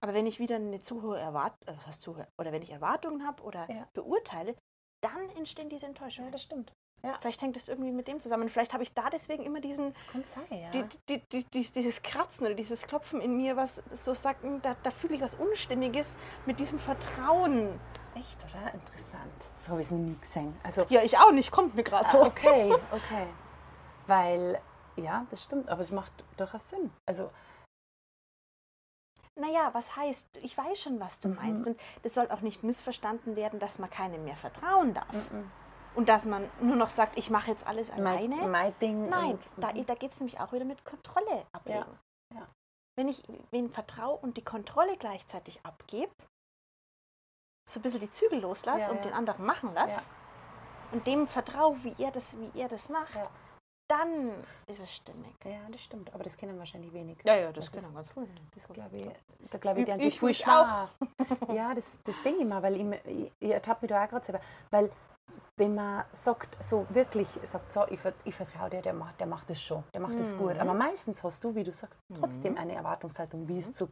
Aber 0.00 0.12
wenn 0.12 0.26
ich 0.26 0.38
wieder 0.38 0.56
eine 0.56 0.82
zu 0.82 1.02
hohe 1.02 1.18
Erwartung, 1.18 1.58
was 1.76 1.86
heißt 1.86 2.02
zu 2.02 2.16
hohe, 2.16 2.28
oder 2.38 2.52
wenn 2.52 2.62
ich 2.62 2.70
Erwartungen 2.70 3.26
habe 3.26 3.42
oder 3.42 3.70
Ja. 3.70 3.88
beurteile, 3.94 4.54
dann 5.02 5.30
entstehen 5.30 5.70
diese 5.70 5.86
Enttäuschungen. 5.86 6.28
Ja, 6.28 6.32
das 6.32 6.42
stimmt. 6.42 6.72
Vielleicht 7.20 7.40
hängt 7.42 7.56
das 7.56 7.68
irgendwie 7.68 7.92
mit 7.92 8.08
dem 8.08 8.20
zusammen. 8.20 8.48
Vielleicht 8.48 8.72
habe 8.72 8.82
ich 8.82 8.92
da 8.92 9.08
deswegen 9.10 9.42
immer 9.44 9.60
diesen, 9.60 9.92
Das 9.92 10.06
kann 10.06 10.24
sein, 10.24 10.58
ja. 10.58 10.70
die, 10.70 10.84
die, 11.08 11.18
die, 11.30 11.44
dies- 11.44 11.72
dieses 11.72 12.02
Kratzen 12.02 12.46
oder 12.46 12.54
dieses 12.54 12.86
Klopfen 12.86 13.20
in 13.20 13.36
mir, 13.36 13.56
was 13.56 13.82
so 13.94 14.12
sagt, 14.14 14.42
hm, 14.42 14.60
da, 14.62 14.76
da 14.82 14.90
fühle 14.90 15.14
ich 15.14 15.20
was 15.20 15.34
Unstimmiges 15.34 16.14
mit 16.46 16.60
diesem 16.60 16.78
Vertrauen. 16.78 17.78
Echt, 18.14 18.36
oder? 18.50 18.74
Interessant. 18.74 19.32
So 19.56 19.70
habe 19.70 19.80
ich 19.80 19.86
es 19.86 19.90
noch 19.92 19.98
nie 19.98 20.16
gesehen. 20.20 20.54
Also, 20.62 20.84
Ja, 20.90 21.02
ich 21.02 21.16
auch 21.18 21.32
nicht, 21.32 21.50
kommt 21.50 21.74
mir 21.74 21.82
gerade 21.84 22.06
Ah, 22.06 22.10
so. 22.12 22.22
okay, 22.22 22.72
okay. 22.92 23.26
Weil, 24.06 24.60
ja, 24.96 25.24
das 25.30 25.44
stimmt, 25.44 25.68
aber 25.68 25.80
es 25.80 25.90
macht 25.92 26.12
durchaus 26.36 26.68
Sinn. 26.70 26.90
Also, 27.06 27.30
Naja, 29.36 29.70
was 29.72 29.96
heißt, 29.96 30.26
ich 30.42 30.58
weiß 30.58 30.82
schon, 30.82 31.00
was 31.00 31.20
du 31.20 31.28
Mhm. 31.28 31.34
meinst. 31.36 31.66
Und 31.66 31.80
das 32.02 32.12
soll 32.14 32.30
auch 32.30 32.40
nicht 32.42 32.62
missverstanden 32.62 33.36
werden, 33.36 33.58
dass 33.58 33.78
man 33.78 33.88
keinem 33.88 34.24
mehr 34.24 34.36
vertrauen 34.36 34.92
darf. 34.92 35.10
mm, 35.12 35.50
Und 35.94 36.08
dass 36.08 36.24
man 36.24 36.48
nur 36.60 36.76
noch 36.76 36.90
sagt, 36.90 37.18
ich 37.18 37.30
mache 37.30 37.50
jetzt 37.50 37.66
alles 37.66 37.90
alleine. 37.90 38.36
mein, 38.36 38.50
mein 38.50 38.78
Ding. 38.78 39.08
Nein, 39.08 39.38
da, 39.56 39.72
mhm. 39.72 39.86
da 39.86 39.94
geht 39.94 40.12
es 40.12 40.20
nämlich 40.20 40.38
auch 40.40 40.52
wieder 40.52 40.64
mit 40.64 40.84
Kontrolle 40.84 41.46
ablegen. 41.52 41.84
ja. 42.34 42.46
Wenn 42.96 43.08
ich 43.08 43.22
wen 43.50 43.70
vertraue 43.70 44.18
und 44.18 44.36
die 44.36 44.44
Kontrolle 44.44 44.96
gleichzeitig 44.98 45.60
abgebe, 45.64 46.12
so 47.68 47.78
ein 47.78 47.82
bisschen 47.82 48.00
die 48.00 48.10
Zügel 48.10 48.40
loslasse 48.40 48.80
Ja, 48.86 48.88
und 48.90 48.96
ja. 48.96 49.02
den 49.02 49.12
anderen 49.14 49.44
machen 49.46 49.72
lasse 49.74 49.94
Ja. 49.94 50.02
und 50.92 51.06
dem 51.06 51.26
vertraue, 51.26 51.76
wie 51.84 51.94
er 52.02 52.10
das, 52.10 52.36
wie 52.38 52.50
er 52.60 52.68
das 52.68 52.88
macht, 52.88 53.14
Ja. 53.14 53.30
dann 53.88 54.32
ist 54.66 54.80
es 54.80 54.94
stimmig. 54.94 55.34
ja, 55.44 55.60
das 55.70 55.82
stimmt, 55.82 56.12
aber 56.12 56.24
das 56.24 56.36
kennen 56.36 56.58
wahrscheinlich 56.58 56.92
wenig. 56.92 57.18
Ja, 57.24 57.34
ja, 57.36 57.52
das 57.52 57.66
das, 57.66 57.74
ist- 57.82 57.86
genau 57.88 57.96
ganz 58.02 58.10
cool. 58.16 58.28
Das 58.54 58.68
glaube 58.68 58.96
ich, 58.96 59.08
da 59.50 59.58
glaube 59.58 59.80
ich, 59.80 59.86
die 59.86 59.92
an 59.92 59.98
sich 60.00 60.08
ich 60.14 60.20
viel 60.20 60.34
schwer. 60.34 60.88
Ja, 61.52 61.72
das, 61.74 62.00
das 62.04 62.22
denke 62.22 62.42
ich 62.42 62.46
mal, 62.48 62.62
weil 62.62 62.76
ich, 63.06 63.32
ich 63.40 63.50
ertappe 63.50 63.82
mich 63.82 63.88
da 63.90 64.04
auch 64.04 64.08
gerade 64.08 64.24
selber. 64.24 64.40
Weil, 64.70 64.90
wenn 65.60 65.74
man 65.74 66.04
sagt, 66.12 66.60
so 66.62 66.86
wirklich 66.88 67.28
sagt, 67.42 67.70
so, 67.70 67.86
ich, 67.88 68.00
ich 68.24 68.34
vertraue 68.34 68.70
dir, 68.70 68.80
der 68.82 68.94
macht, 68.94 69.20
der 69.20 69.26
macht 69.26 69.50
das 69.50 69.60
schon, 69.62 69.84
der 69.92 70.00
macht 70.00 70.18
das 70.18 70.34
gut. 70.36 70.54
Mhm. 70.54 70.60
Aber 70.60 70.74
meistens 70.74 71.22
hast 71.22 71.44
du, 71.44 71.54
wie 71.54 71.62
du 71.62 71.70
sagst, 71.72 72.00
trotzdem 72.18 72.56
eine 72.56 72.74
Erwartungshaltung, 72.74 73.46
wie 73.46 73.58
es, 73.58 73.76
so, 73.76 73.88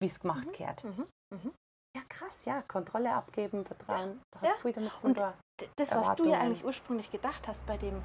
wie 0.00 0.06
es 0.06 0.20
gemacht 0.20 0.46
Mhm. 0.46 0.52
gehört. 0.52 0.84
Mhm. 0.84 1.06
Mhm. 1.34 1.54
Ja, 1.96 2.02
krass, 2.08 2.44
ja. 2.44 2.62
Kontrolle 2.62 3.12
abgeben, 3.12 3.64
Vertrauen, 3.64 4.20
da 4.30 4.46
Ja. 4.46 4.52
hat 4.52 4.60
viel 4.60 4.72
damit 4.72 4.96
zu 4.96 5.12
tun. 5.12 5.32
Das, 5.76 5.90
was 5.90 6.14
du 6.14 6.30
ja 6.30 6.38
eigentlich 6.38 6.64
ursprünglich 6.64 7.10
gedacht 7.10 7.48
hast 7.48 7.66
bei 7.66 7.76
dem 7.76 8.00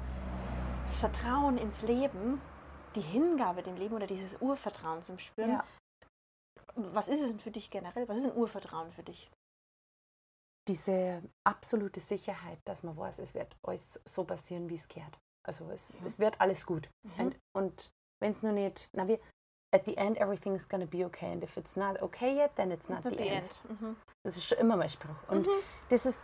das 0.82 0.96
Vertrauen 0.96 1.56
ins 1.56 1.82
Leben, 1.82 2.40
die 2.96 3.00
Hingabe 3.00 3.62
dem 3.62 3.76
Leben 3.76 3.94
oder 3.94 4.08
dieses 4.08 4.40
Urvertrauen 4.40 5.02
zum 5.02 5.18
Spüren, 5.20 5.50
Ja. 5.52 5.64
was 6.74 7.08
ist 7.08 7.22
es 7.22 7.30
denn 7.30 7.40
für 7.40 7.52
dich 7.52 7.70
generell? 7.70 8.08
Was 8.08 8.18
ist 8.18 8.26
ein 8.26 8.36
Urvertrauen 8.36 8.90
für 8.92 9.04
dich? 9.04 9.30
Diese 10.68 11.22
absolute 11.44 12.00
Sicherheit, 12.00 12.58
dass 12.64 12.82
man 12.82 12.96
weiß, 12.96 13.18
es 13.18 13.34
wird 13.34 13.56
alles 13.62 14.00
so 14.04 14.24
passieren, 14.24 14.68
wie 14.70 14.76
es 14.76 14.88
gehört. 14.88 15.18
Also 15.46 15.68
es, 15.70 15.92
Mhm. 15.92 16.06
es 16.06 16.18
wird 16.18 16.40
alles 16.40 16.64
gut. 16.64 16.88
Mhm. 17.02 17.26
Und, 17.26 17.36
und 17.52 17.90
wenn 18.20 18.32
es 18.32 18.42
nur 18.42 18.52
nicht, 18.52 18.88
na 18.92 19.06
wie, 19.06 19.18
at 19.74 19.84
the 19.84 19.96
end 19.96 20.16
everything's 20.18 20.66
gonna 20.68 20.86
be 20.86 21.04
okay 21.04 21.32
and 21.32 21.44
if 21.44 21.56
it's 21.58 21.76
not 21.76 22.00
okay 22.00 22.34
yet, 22.36 22.54
then 22.56 22.70
it's 22.70 22.88
not 22.88 23.02
the, 23.02 23.18
end. 23.18 23.62
Mhm. 23.68 23.96
Das 24.22 24.36
ist 24.38 24.46
schon 24.46 24.58
immer 24.58 24.76
mein 24.76 24.88
Spruch. 24.88 25.16
Und 25.28 25.46
Mhm. 25.46 25.50
das 25.90 26.06
ist, 26.06 26.18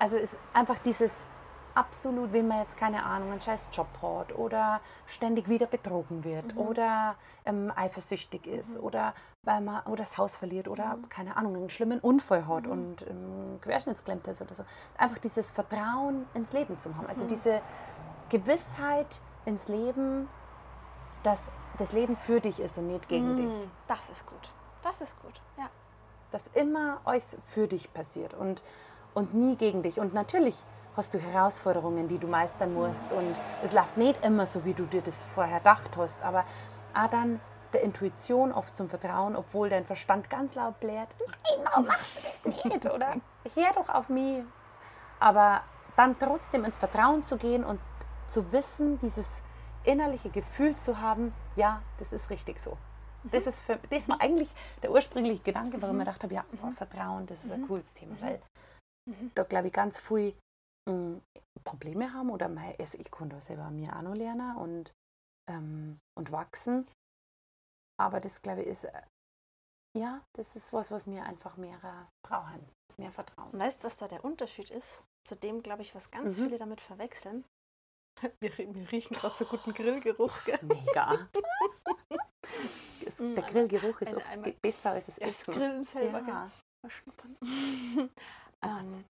also 0.00 0.16
ist 0.16 0.34
einfach 0.52 0.78
dieses 0.80 1.24
absolut, 1.74 2.32
wenn 2.32 2.48
man 2.48 2.58
jetzt 2.60 2.76
keine 2.76 3.02
Ahnung, 3.04 3.32
einen 3.32 3.40
scheiß 3.40 3.68
Job 3.72 3.88
hat 4.02 4.36
oder 4.36 4.80
ständig 5.06 5.48
wieder 5.48 5.66
betrogen 5.66 6.24
wird 6.24 6.54
Mhm. 6.54 6.60
oder 6.60 7.14
ähm, 7.44 7.72
eifersüchtig 7.74 8.46
ist 8.46 8.78
oder 8.78 9.14
weil 9.42 9.60
man 9.60 9.82
oder 9.86 9.96
das 10.02 10.18
Haus 10.18 10.36
verliert 10.36 10.68
oder 10.68 10.96
Mhm. 10.96 11.08
keine 11.08 11.36
Ahnung, 11.36 11.56
einen 11.56 11.70
schlimmen 11.70 12.00
Unfall 12.00 12.46
hat 12.46 12.66
und 12.66 13.06
ähm, 13.08 13.58
querschnittsklemmt 13.62 14.26
ist 14.28 14.42
oder 14.42 14.54
so. 14.54 14.64
Einfach 14.98 15.18
dieses 15.18 15.50
Vertrauen 15.50 16.26
ins 16.34 16.52
Leben 16.52 16.78
zu 16.78 16.94
haben. 16.96 17.06
Also 17.06 17.24
Mhm. 17.24 17.28
diese 17.28 17.60
Gewissheit 18.28 19.20
ins 19.44 19.68
Leben, 19.68 20.28
dass 21.22 21.50
das 21.78 21.92
Leben 21.92 22.16
für 22.16 22.40
dich 22.40 22.60
ist 22.60 22.78
und 22.78 22.86
nicht 22.88 23.08
gegen 23.08 23.36
dich. 23.36 23.46
Mhm. 23.46 23.70
Das 23.88 24.10
ist 24.10 24.26
gut. 24.26 24.50
Das 24.82 25.00
ist 25.00 25.20
gut. 25.22 25.40
Ja. 25.58 25.68
dass 26.32 26.46
immer 26.54 27.00
alles 27.04 27.36
für 27.44 27.66
dich 27.66 27.92
passiert 27.92 28.34
und, 28.34 28.62
und 29.14 29.34
nie 29.34 29.56
gegen 29.56 29.82
dich. 29.82 29.98
Und 29.98 30.14
natürlich 30.14 30.54
hast 30.96 31.14
du 31.14 31.18
Herausforderungen, 31.18 32.08
die 32.08 32.18
du 32.18 32.26
meistern 32.26 32.74
musst 32.74 33.12
und 33.12 33.38
es 33.62 33.72
läuft 33.72 33.96
nicht 33.96 34.24
immer 34.24 34.46
so, 34.46 34.64
wie 34.64 34.74
du 34.74 34.84
dir 34.86 35.02
das 35.02 35.22
vorher 35.22 35.58
gedacht 35.58 35.96
hast, 35.96 36.22
aber 36.22 36.44
auch 36.94 37.08
dann 37.10 37.40
der 37.72 37.82
Intuition 37.82 38.52
oft 38.52 38.74
zum 38.74 38.88
Vertrauen, 38.88 39.36
obwohl 39.36 39.68
dein 39.68 39.84
Verstand 39.84 40.28
ganz 40.28 40.56
laut 40.56 40.80
blärt, 40.80 41.08
nein, 41.26 41.64
warum 41.64 41.86
machst 41.86 42.12
du 42.16 42.20
das 42.22 42.64
nicht, 42.64 42.84
oder? 42.86 43.14
Hör 43.54 43.72
doch 43.74 43.88
auf 43.88 44.08
mich. 44.08 44.42
Aber 45.20 45.62
dann 45.96 46.18
trotzdem 46.18 46.64
ins 46.64 46.76
Vertrauen 46.76 47.22
zu 47.22 47.36
gehen 47.36 47.62
und 47.64 47.78
zu 48.26 48.50
wissen, 48.52 48.98
dieses 48.98 49.42
innerliche 49.84 50.30
Gefühl 50.30 50.76
zu 50.76 51.00
haben, 51.00 51.32
ja, 51.56 51.82
das 51.98 52.12
ist 52.12 52.30
richtig 52.30 52.58
so. 52.58 52.76
Das, 53.24 53.46
ist 53.46 53.60
für, 53.60 53.78
das 53.90 54.08
war 54.08 54.20
eigentlich 54.20 54.48
der 54.82 54.90
ursprüngliche 54.90 55.42
Gedanke, 55.42 55.80
warum 55.80 55.96
Mhm. 55.96 56.02
ich 56.02 56.06
gedacht 56.06 56.22
habe, 56.24 56.34
ja, 56.34 56.44
boah, 56.60 56.72
Vertrauen, 56.72 57.26
das 57.26 57.44
ist 57.44 57.52
ein 57.52 57.60
Mhm. 57.60 57.66
cooles 57.66 57.92
Thema, 57.94 58.14
Mhm. 58.14 58.20
weil 58.22 58.42
Mhm. 59.06 59.30
da, 59.34 59.42
glaube 59.42 59.66
ich, 59.68 59.72
ganz 59.72 59.98
viel 60.00 60.34
mh, 60.88 61.20
Probleme 61.64 62.12
haben 62.12 62.30
oder 62.30 62.48
mei, 62.48 62.76
also 62.78 62.98
ich 62.98 63.10
konnte 63.10 63.36
auch 63.36 63.40
selber 63.40 63.70
mir 63.70 63.94
auch 63.96 64.02
noch 64.02 64.14
lernen 64.14 64.56
und, 64.56 64.92
ähm, 65.50 65.98
und 66.18 66.32
wachsen. 66.32 66.86
Aber 68.00 68.20
das, 68.20 68.40
glaube 68.42 68.62
ich, 68.62 68.68
ist, 68.68 68.84
äh, 68.84 69.02
ja, 69.98 70.24
das 70.36 70.56
ist 70.56 70.72
was, 70.72 70.90
was 70.90 71.06
mir 71.06 71.24
einfach 71.24 71.56
mehr 71.56 71.76
äh, 71.84 72.26
brauchen, 72.26 72.66
mehr 72.96 73.12
Vertrauen. 73.12 73.52
Weißt 73.58 73.82
du, 73.82 73.86
was 73.86 73.96
da 73.98 74.08
der 74.08 74.24
Unterschied 74.24 74.70
ist? 74.70 75.04
Zu 75.28 75.36
dem, 75.36 75.62
glaube 75.62 75.82
ich, 75.82 75.94
was 75.94 76.10
ganz 76.10 76.36
Mhm. 76.38 76.44
viele 76.44 76.58
damit 76.58 76.80
verwechseln. 76.80 77.44
Wir, 78.40 78.56
wir 78.58 78.92
riechen 78.92 79.14
gerade 79.16 79.34
so 79.34 79.44
guten 79.46 79.72
Grillgeruch. 79.72 80.44
Gell? 80.44 80.58
Mega. 80.62 81.28
es, 82.66 82.82
es, 83.06 83.18
Mm, 83.20 83.34
der 83.34 83.44
Grillgeruch 83.44 84.00
ist 84.02 84.14
oft 84.14 84.28
einmal- 84.28 84.52
besser 84.60 84.90
als 84.92 85.06
das 85.06 85.16
Das 85.16 85.28
Essen. 85.28 85.54
Grillen 85.54 85.84
selber. 85.84 86.20
gell? 86.20 86.28
Ja. 86.34 86.50
Mal 86.82 86.90
schnuppern. 86.90 87.36
Wahnsinn. 88.60 89.00
ähm, 89.00 89.04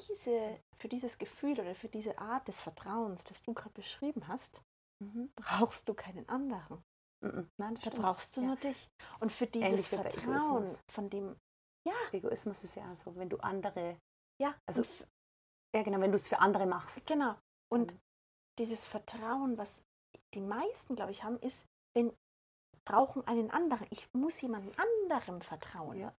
diese, 0.00 0.60
für 0.78 0.88
dieses 0.88 1.18
Gefühl 1.18 1.58
oder 1.60 1.74
für 1.74 1.88
diese 1.88 2.18
Art 2.18 2.46
des 2.48 2.60
Vertrauens, 2.60 3.24
das 3.24 3.42
du 3.42 3.54
gerade 3.54 3.74
beschrieben 3.74 4.26
hast, 4.28 4.60
Mhm. 5.02 5.30
brauchst 5.36 5.88
du 5.88 5.94
keinen 5.94 6.26
anderen. 6.28 6.82
Mhm. 7.22 7.48
Nein, 7.58 7.74
das 7.74 7.84
Da 7.84 7.90
stimmt. 7.90 8.02
brauchst 8.02 8.36
du 8.36 8.40
ja. 8.40 8.46
nur 8.48 8.56
dich. 8.56 8.88
Und 9.20 9.30
für 9.32 9.46
dieses 9.46 9.68
Ähnlich 9.70 9.88
Vertrauen, 9.88 10.78
von 10.90 11.10
dem, 11.10 11.36
Egoismus 12.12 12.64
ist 12.64 12.74
ja 12.76 12.96
so, 12.96 13.14
wenn 13.16 13.28
du 13.28 13.36
andere, 13.38 13.98
ja, 14.40 14.54
Also, 14.66 14.82
ja 15.74 15.82
genau, 15.82 16.00
wenn 16.00 16.10
du 16.12 16.16
es 16.16 16.28
für 16.28 16.38
andere 16.38 16.66
machst. 16.66 17.06
genau. 17.06 17.36
Und 17.70 17.92
dann- 17.92 18.00
dieses 18.58 18.86
Vertrauen, 18.86 19.56
was 19.58 19.84
die 20.34 20.40
meisten, 20.40 20.96
glaube 20.96 21.12
ich, 21.12 21.22
haben, 21.24 21.38
ist, 21.40 21.66
wenn 21.94 22.12
brauchen 22.84 23.26
einen 23.26 23.50
anderen. 23.50 23.86
Ich 23.90 24.08
muss 24.14 24.40
jemandem 24.40 24.72
anderem 24.78 25.40
vertrauen. 25.42 25.98
Ja. 25.98 26.14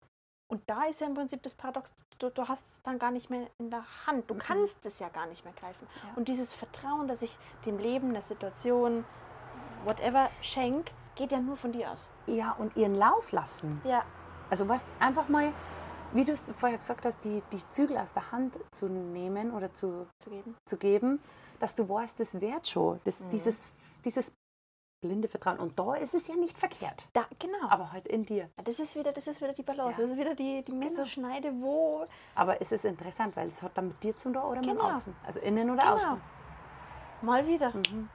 Und 0.50 0.62
da 0.70 0.86
ist 0.86 1.02
ja 1.02 1.08
im 1.08 1.14
Prinzip 1.14 1.44
das 1.44 1.56
Paradox, 1.56 1.94
du, 2.20 2.30
du 2.30 2.48
hast 2.48 2.66
es 2.68 2.82
dann 2.84 3.00
gar 3.00 3.12
nicht 3.12 3.30
mehr 3.30 3.48
in 3.58 3.70
der 3.70 3.84
Hand. 4.06 4.30
Du 4.30 4.34
Mhm. 4.36 4.40
kannst 4.40 4.86
es 4.86 5.00
ja 5.00 5.10
gar 5.10 5.26
nicht 5.28 5.44
mehr 5.44 5.54
greifen. 5.54 5.86
Ja. 6.04 6.10
Und 6.16 6.30
dieses 6.30 6.54
Vertrauen, 6.54 7.08
das 7.08 7.22
ich 7.22 7.38
dem 7.66 7.78
Leben, 7.78 8.14
der 8.14 8.22
Situation, 8.22 9.04
whatever 9.86 10.30
schenk, 10.42 10.92
geht 11.16 11.32
ja 11.32 11.40
nur 11.40 11.58
von 11.58 11.72
dir 11.72 11.92
aus. 11.92 12.10
Ja, 12.28 12.52
und 12.54 12.76
ihren 12.78 12.96
Lauf 12.96 13.32
lassen. 13.32 13.82
Ja. 13.84 14.04
Also 14.50 14.70
was 14.70 14.86
einfach 15.00 15.28
mal, 15.28 15.52
wie 16.14 16.24
du 16.24 16.32
es 16.32 16.54
vorher 16.58 16.78
gesagt 16.78 17.06
hast, 17.06 17.20
die, 17.26 17.44
die 17.52 17.58
Zügel 17.70 17.98
aus 17.98 18.14
der 18.14 18.32
Hand 18.32 18.58
zu 18.72 18.88
nehmen 18.88 19.52
oder 19.52 19.74
zu, 19.74 20.08
Zu 20.20 20.30
geben. 20.30 20.56
zu 20.66 20.78
geben, 20.78 21.22
dass 21.60 21.76
du 21.76 21.90
weißt, 21.90 22.20
das 22.20 22.40
wert 22.40 22.68
schon. 22.68 23.02
Das, 23.04 23.20
Mhm. 23.20 23.30
dieses, 23.32 23.70
dieses 24.06 24.32
blinde 25.02 25.28
Vertrauen. 25.28 25.60
Und 25.60 25.78
da 25.80 25.96
ist 25.96 26.14
es 26.14 26.28
ja 26.28 26.36
nicht 26.36 26.58
verkehrt. 26.58 27.08
Da, 27.14 27.26
genau. 27.40 27.68
Aber 27.70 27.92
halt 27.92 28.08
in 28.08 28.26
dir. 28.26 28.50
Ja, 28.58 28.64
das 28.64 28.80
ist 28.80 28.96
wieder, 28.96 29.12
das 29.12 29.28
ist 29.28 29.42
wieder 29.42 29.54
die 29.54 29.64
Balance. 29.64 30.02
Ja. 30.02 30.08
Das 30.08 30.12
ist 30.12 30.18
wieder 30.20 30.36
die, 30.36 30.64
die 30.64 30.72
Genau. 30.72 30.86
Messerschneide, 30.86 31.52
wo. 31.62 32.06
Aber 32.36 32.60
es 32.62 32.72
ist 32.72 32.86
interessant, 32.86 33.36
weil 33.36 33.48
es 33.50 33.62
hat 33.62 33.78
dann 33.78 33.90
mit 33.90 34.04
dir 34.04 34.16
zu 34.16 34.32
tun 34.32 34.42
oder 34.42 34.60
mit 34.62 34.70
Genau. 34.70 34.90
außen. 34.90 35.16
Also 35.26 35.40
innen 35.42 35.70
oder 35.70 35.82
Genau. 35.84 35.96
außen. 35.96 36.22
Mal 37.22 37.48
wieder. 37.48 37.72
Mhm. 37.72 38.10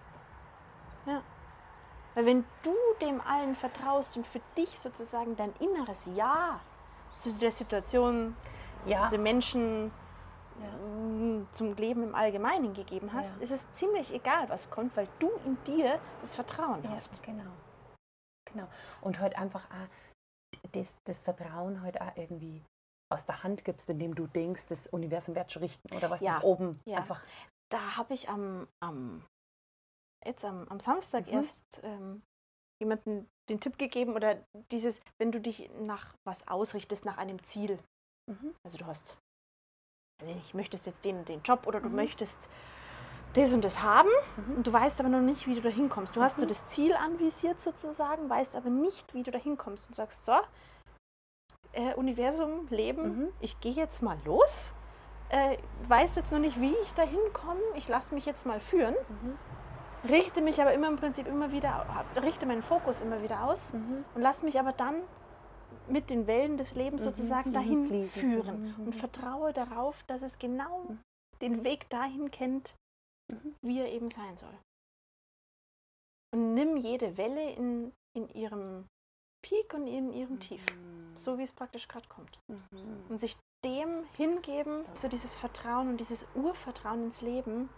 Weil 2.15 2.27
wenn 2.27 2.45
du 2.63 2.75
dem 3.01 3.21
allen 3.23 3.55
vertraust 3.55 4.17
und 4.19 4.27
für 4.27 4.41
dich 4.57 4.79
sozusagen 4.79 5.35
dein 5.35 5.53
inneres 5.61 6.07
Ja 6.15 6.61
zu 7.17 7.33
der 7.39 7.53
Situation, 7.53 8.37
Ja. 8.85 9.09
den 9.09 9.23
Menschen 9.23 9.91
Ja. 10.61 10.71
mm, 10.77 11.49
zum 11.53 11.75
Leben 11.75 12.03
im 12.03 12.15
Allgemeinen 12.15 12.75
gegeben 12.75 13.13
hast, 13.13 13.37
Ja. 13.37 13.43
ist 13.43 13.51
es 13.51 13.73
ziemlich 13.75 14.13
egal, 14.13 14.49
was 14.49 14.71
kommt, 14.71 14.97
weil 14.97 15.09
du 15.19 15.31
in 15.45 15.57
dir 15.65 15.99
das 16.21 16.35
Vertrauen 16.35 16.89
hast. 16.91 17.23
genau. 17.23 17.51
Genau. 18.53 18.69
Und 19.01 19.19
halt 19.19 19.37
einfach 19.39 19.65
auch 19.71 20.69
das, 20.73 20.95
das 21.05 21.21
Vertrauen 21.21 21.81
halt 21.83 22.01
auch 22.01 22.17
irgendwie 22.17 22.63
aus 23.11 23.25
der 23.27 23.43
Hand 23.43 23.65
gibst, 23.65 23.89
indem 23.91 24.15
du 24.15 24.27
denkst, 24.27 24.67
das 24.67 24.87
Universum 24.89 25.35
wird 25.35 25.51
schon 25.53 25.63
richten 25.63 25.95
oder 25.95 26.11
was 26.11 26.21
Ja. 26.21 26.35
nach 26.35 26.43
oben 26.43 26.79
Ja. 26.87 26.99
einfach. 26.99 27.23
Da 27.71 27.97
habe 27.97 28.13
ich 28.15 28.29
am, 28.29 28.69
am 28.81 29.25
jetzt 30.25 30.45
am, 30.45 30.69
am 30.69 30.81
Samstag 30.81 31.27
Mhm. 31.27 31.33
erst 31.33 31.81
ähm, 31.83 32.23
jemanden 32.81 33.29
den 33.49 33.61
Tipp 33.61 33.79
gegeben 33.79 34.15
oder 34.15 34.45
dieses, 34.71 35.01
wenn 35.19 35.33
du 35.33 35.41
dich 35.41 35.71
nach 35.81 36.15
was 36.25 36.47
ausrichtest, 36.49 37.05
nach 37.05 37.17
einem 37.19 37.43
Ziel, 37.45 37.79
Mhm. 38.31 38.55
Also 38.65 38.79
du 38.79 38.87
hast, 38.87 39.19
ich 40.41 40.55
möchtest 40.55 40.87
jetzt 40.87 41.05
den 41.05 41.25
den 41.25 41.43
Job 41.43 41.67
oder 41.67 41.81
du 41.81 41.89
Mhm. 41.89 41.97
möchtest 41.97 42.49
das 43.35 43.53
und 43.55 43.65
das 43.65 43.81
haben 43.83 44.09
Mhm. 44.37 44.57
und 44.57 44.67
du 44.67 44.73
weißt 44.73 45.01
aber 45.01 45.09
noch 45.09 45.21
nicht, 45.21 45.47
wie 45.47 45.55
du 45.55 45.61
da 45.63 45.69
hinkommst. 45.71 46.15
Du 46.15 46.23
hast 46.23 46.37
nur 46.39 46.45
Mhm. 46.47 46.51
das 46.51 46.67
Ziel 46.67 46.95
anvisiert 46.95 47.61
sozusagen, 47.61 48.29
weißt 48.29 48.57
aber 48.57 48.69
nicht, 48.71 49.15
wie 49.15 49.23
du 49.23 49.31
da 49.31 49.39
hinkommst 49.39 49.89
und 49.89 49.95
sagst, 49.95 50.25
so, 50.27 50.35
äh, 51.73 51.95
Universum, 51.95 52.67
Leben, 52.69 53.03
Mhm. 53.19 53.29
ich 53.41 53.59
gehe 53.61 53.73
jetzt 53.73 54.03
mal 54.03 54.19
los. 54.25 54.73
Äh, 55.31 55.57
weiß 55.89 56.17
jetzt 56.17 56.31
noch 56.31 56.39
nicht, 56.41 56.61
wie 56.61 56.75
ich 56.83 56.93
da 56.93 57.03
hinkomme. 57.05 57.61
Ich 57.77 57.89
lasse 57.89 58.15
mich 58.15 58.27
jetzt 58.27 58.45
mal 58.45 58.61
führen. 58.61 58.95
Mhm. 59.09 59.39
Richte 60.11 60.43
mich 60.43 60.61
aber 60.61 60.75
immer 60.75 60.89
im 60.89 60.97
Prinzip 60.97 61.27
immer 61.27 61.53
wieder, 61.53 61.87
richte 62.21 62.45
meinen 62.45 62.63
Fokus 62.63 63.01
immer 63.01 63.23
wieder 63.23 63.45
aus 63.45 63.73
Mhm. 63.73 64.05
und 64.15 64.21
lass 64.21 64.43
mich 64.43 64.59
aber 64.61 64.73
dann 64.73 64.97
mit 65.89 66.11
den 66.11 66.27
Wellen 66.27 66.57
des 66.57 66.75
Lebens 66.75 67.03
Mhm, 67.03 67.11
sozusagen 67.11 67.51
mhm, 67.51 67.55
dahin 67.55 67.87
fließen. 67.87 68.21
führen 68.21 68.63
Mhm, 68.63 68.75
mhm. 68.79 68.87
und 68.87 68.93
vertraue 68.95 69.53
darauf, 69.53 70.03
dass 70.05 70.23
es 70.23 70.39
genau 70.39 70.85
Mhm. 70.89 70.99
den 71.41 71.65
Weg 71.65 71.89
dahin 71.91 72.31
kennt, 72.31 72.75
wie 73.63 73.79
er 73.81 73.91
eben 73.93 74.11
sein 74.11 74.37
soll. 74.37 74.57
Und 76.35 76.55
nimm 76.55 76.77
jede 76.77 77.17
Welle 77.17 77.51
in, 77.53 77.93
in 78.15 78.29
ihrem 78.31 78.87
Peak 79.43 79.75
und 79.75 79.87
in 79.87 80.13
ihrem 80.13 80.39
Tief, 80.41 80.65
so 81.15 81.37
wie 81.39 81.43
es 81.43 81.53
praktisch 81.53 81.89
gerade 81.89 82.09
kommt. 82.09 82.39
Und 83.09 83.19
sich 83.19 83.37
dem 83.65 84.05
hingeben, 84.17 84.85
so 84.95 85.09
dieses 85.09 85.35
Vertrauen 85.35 85.89
und 85.89 85.99
dieses 85.99 86.27
Urvertrauen 86.35 87.05
ins 87.05 87.21
Leben. 87.21 87.69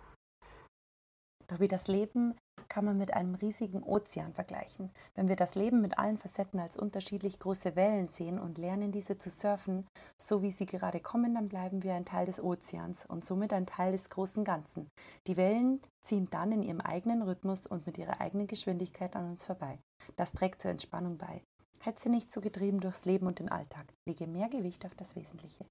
Doch 1.48 1.60
wie 1.60 1.68
das 1.68 1.88
Leben 1.88 2.34
kann 2.68 2.84
man 2.84 2.96
mit 2.96 3.12
einem 3.14 3.34
riesigen 3.34 3.82
Ozean 3.82 4.32
vergleichen. 4.32 4.90
Wenn 5.14 5.28
wir 5.28 5.36
das 5.36 5.54
Leben 5.54 5.80
mit 5.80 5.98
allen 5.98 6.16
Facetten 6.18 6.58
als 6.58 6.76
unterschiedlich 6.76 7.38
große 7.38 7.76
Wellen 7.76 8.08
sehen 8.08 8.38
und 8.38 8.58
lernen, 8.58 8.90
diese 8.90 9.18
zu 9.18 9.30
surfen, 9.30 9.86
so 10.20 10.42
wie 10.42 10.50
sie 10.50 10.66
gerade 10.66 11.00
kommen, 11.00 11.34
dann 11.34 11.48
bleiben 11.48 11.82
wir 11.82 11.94
ein 11.94 12.06
Teil 12.06 12.26
des 12.26 12.42
Ozeans 12.42 13.06
und 13.06 13.24
somit 13.24 13.52
ein 13.52 13.66
Teil 13.66 13.92
des 13.92 14.10
großen 14.10 14.44
Ganzen. 14.44 14.88
Die 15.26 15.36
Wellen 15.36 15.80
ziehen 16.02 16.28
dann 16.30 16.52
in 16.52 16.62
ihrem 16.62 16.80
eigenen 16.80 17.22
Rhythmus 17.22 17.66
und 17.66 17.86
mit 17.86 17.98
ihrer 17.98 18.20
eigenen 18.20 18.46
Geschwindigkeit 18.46 19.14
an 19.14 19.30
uns 19.30 19.46
vorbei. 19.46 19.78
Das 20.16 20.32
trägt 20.32 20.62
zur 20.62 20.70
Entspannung 20.70 21.18
bei. 21.18 21.42
Hetze 21.80 22.08
nicht 22.08 22.32
so 22.32 22.40
getrieben 22.40 22.80
durchs 22.80 23.04
Leben 23.04 23.26
und 23.26 23.38
den 23.38 23.50
Alltag. 23.50 23.86
Lege 24.08 24.26
mehr 24.26 24.48
Gewicht 24.48 24.86
auf 24.86 24.94
das 24.94 25.16
Wesentliche. 25.16 25.66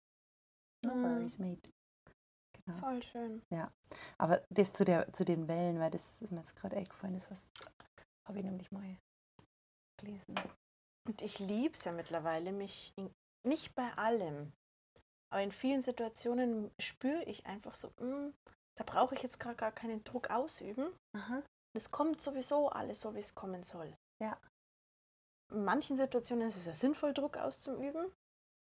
No 0.86 0.94
Mhm. 0.94 1.04
worries, 1.04 1.40
mate. 1.40 1.70
Genau. 2.66 2.80
Voll 2.80 3.04
schön. 3.04 3.42
Aber 4.18 4.42
das 4.50 4.74
zu, 4.74 4.86
der, 4.86 5.12
zu 5.14 5.26
den 5.26 5.48
Wellen, 5.48 5.80
weil 5.80 5.92
das 5.92 6.22
ist 6.22 6.32
mir 6.32 6.40
jetzt 6.40 6.56
gerade 6.56 6.78
eingefallen, 6.78 7.16
das 7.16 7.28
habe 8.26 8.40
ich 8.40 8.46
nämlich 8.46 8.72
mal 8.72 8.98
gelesen. 10.00 10.36
Und 11.06 11.22
ich 11.22 11.40
liebe 11.40 11.76
es 11.76 11.84
ja 11.84 11.92
mittlerweile, 11.92 12.52
mich 12.52 12.94
in, 12.96 13.14
nicht 13.46 13.76
bei 13.76 13.92
allem, 13.98 14.54
aber 15.30 15.42
in 15.42 15.52
vielen 15.52 15.82
Situationen 15.82 16.72
spüre 16.80 17.24
ich 17.24 17.46
einfach 17.46 17.76
so, 17.76 17.90
mm, 18.00 18.34
da 18.78 18.84
brauche 18.86 19.16
ich 19.16 19.24
jetzt 19.24 19.40
gerade 19.40 19.56
gar 19.56 19.72
keinen 19.72 20.04
Druck 20.04 20.30
ausüben. 20.30 20.94
Aha. 21.16 21.44
Es 21.76 21.92
kommt 21.92 22.22
sowieso 22.22 22.70
alles 22.70 23.02
so, 23.02 23.16
wie 23.16 23.20
es 23.20 23.36
kommen 23.36 23.64
soll. 23.64 23.98
Ja. 24.22 24.40
In 25.52 25.66
manchen 25.66 25.98
Situationen 25.98 26.48
ist 26.48 26.58
es 26.58 26.66
ja 26.66 26.76
sinnvoll, 26.76 27.14
Druck 27.14 27.38
auszuüben 27.38 28.12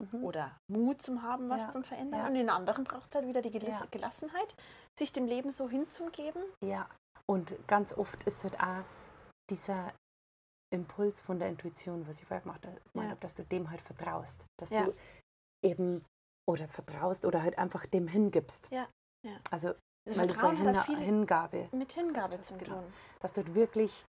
Mhm. 0.01 0.25
oder 0.25 0.57
Mut 0.71 1.03
zum 1.03 1.23
haben, 1.23 1.49
was 1.49 1.63
Ja, 1.63 1.71
zum 1.71 1.85
Verändern. 1.85 2.21
ja. 2.21 2.27
Und 2.29 2.37
in 2.37 2.51
anderen 2.51 2.85
braucht 2.85 3.09
es 3.11 3.15
halt 3.15 3.27
wieder 3.27 3.43
die 3.43 3.51
Ja. 3.57 3.87
Gelassenheit, 3.91 4.55
sich 4.99 5.13
dem 5.13 5.27
Leben 5.27 5.53
so 5.53 5.69
hinzugeben. 5.69 6.43
Ja, 6.65 6.89
und 7.29 7.55
ganz 7.69 7.97
oft 7.97 8.23
ist 8.25 8.43
halt 8.45 8.59
auch 8.61 8.85
dieser 9.51 9.93
Impuls 10.73 11.21
von 11.21 11.39
der 11.39 11.49
Intuition, 11.49 12.07
was 12.07 12.21
ich 12.21 12.27
vorher 12.27 12.43
gemacht 12.43 12.65
habe, 12.67 13.17
dass 13.21 13.35
du 13.35 13.45
dem 13.45 13.71
halt 13.71 13.81
vertraust. 13.81 14.47
Dass 14.59 14.71
du 14.71 14.95
eben 15.65 16.05
oder 16.49 16.69
vertraust 16.69 17.25
oder 17.27 17.43
halt 17.43 17.59
einfach 17.59 17.87
dem 17.87 18.09
hingibst. 18.09 18.71
Ja, 18.71 18.89
ja. 19.27 19.37
Also, 19.51 19.75
Also 20.09 20.19
weil 20.19 20.29
du 20.29 20.35
Vertrauen 20.35 20.57
vorhin 20.57 20.77
hat 20.77 20.87
Hin 20.87 20.97
viel 20.97 21.05
Hingabe, 21.05 21.69
mit 21.73 21.93
Hingabe 21.93 22.39
hast, 22.39 22.59
genau. 22.59 22.81
tun. 22.81 22.93
dass 23.21 23.33
du 23.33 23.55
wirklich 23.55 24.05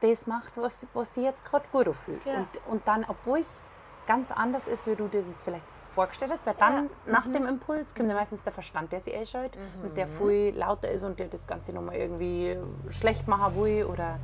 das 0.00 0.26
macht, 0.26 0.56
was, 0.56 0.86
was 0.94 1.14
sie 1.14 1.22
jetzt 1.22 1.44
gerade 1.44 1.68
gut 1.68 1.94
fühlt. 1.94 2.24
Ja. 2.24 2.38
Und, 2.38 2.66
und 2.68 2.88
dann, 2.88 3.04
obwohl 3.04 3.40
es 3.40 3.60
ganz 4.10 4.32
anders 4.32 4.66
ist, 4.66 4.88
wie 4.88 4.96
du 4.96 5.06
dir 5.06 5.22
das 5.22 5.40
vielleicht 5.42 5.64
vorgestellt 5.94 6.32
hast, 6.32 6.44
weil 6.44 6.54
dann 6.58 6.84
Ja. 7.06 7.12
nach 7.12 7.26
Mhm. 7.26 7.32
dem 7.32 7.46
Impuls 7.46 7.94
kommt 7.94 8.08
ja 8.08 8.14
meistens 8.16 8.42
der 8.42 8.52
Verstand, 8.52 8.90
der 8.90 8.98
sich 8.98 9.14
einschaltet 9.14 9.56
und 9.84 9.96
der 9.96 10.06
Mhm. 10.08 10.10
viel 10.18 10.56
lauter 10.58 10.90
ist 10.90 11.04
und 11.04 11.20
der 11.20 11.28
das 11.28 11.46
Ganze 11.46 11.72
nochmal 11.72 11.94
irgendwie 11.94 12.56
schlecht 12.88 13.28
machen 13.28 13.54
will 13.56 13.84
oder 13.84 14.18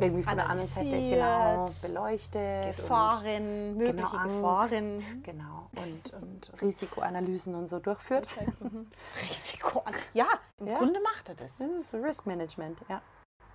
irgendwie 0.00 0.22
von 0.24 0.36
der 0.36 0.48
anderen 0.48 0.68
Seite 0.68 0.90
genau 1.08 1.66
beleuchtet. 1.82 2.76
Gefahren, 2.76 3.26
und, 3.26 3.76
mögliche 3.78 3.94
genau, 3.96 4.10
Gefahren. 4.10 4.74
Angst, 4.74 5.24
genau, 5.24 5.70
und, 5.76 6.12
und 6.20 6.52
Risikoanalysen 6.62 7.54
und 7.54 7.66
so 7.68 7.78
durchführt. 7.78 8.28
Mhm. 8.60 8.86
Risiko 9.30 9.80
an. 9.84 9.94
Ja, 10.14 10.26
im 10.58 10.66
Ja. 10.68 10.78
Grunde 10.78 11.00
macht 11.00 11.28
er 11.28 11.34
das. 11.36 11.58
Das 11.58 11.68
ist 11.68 11.94
Risk 11.94 12.26
Management, 12.26 12.78
ja. 12.88 13.00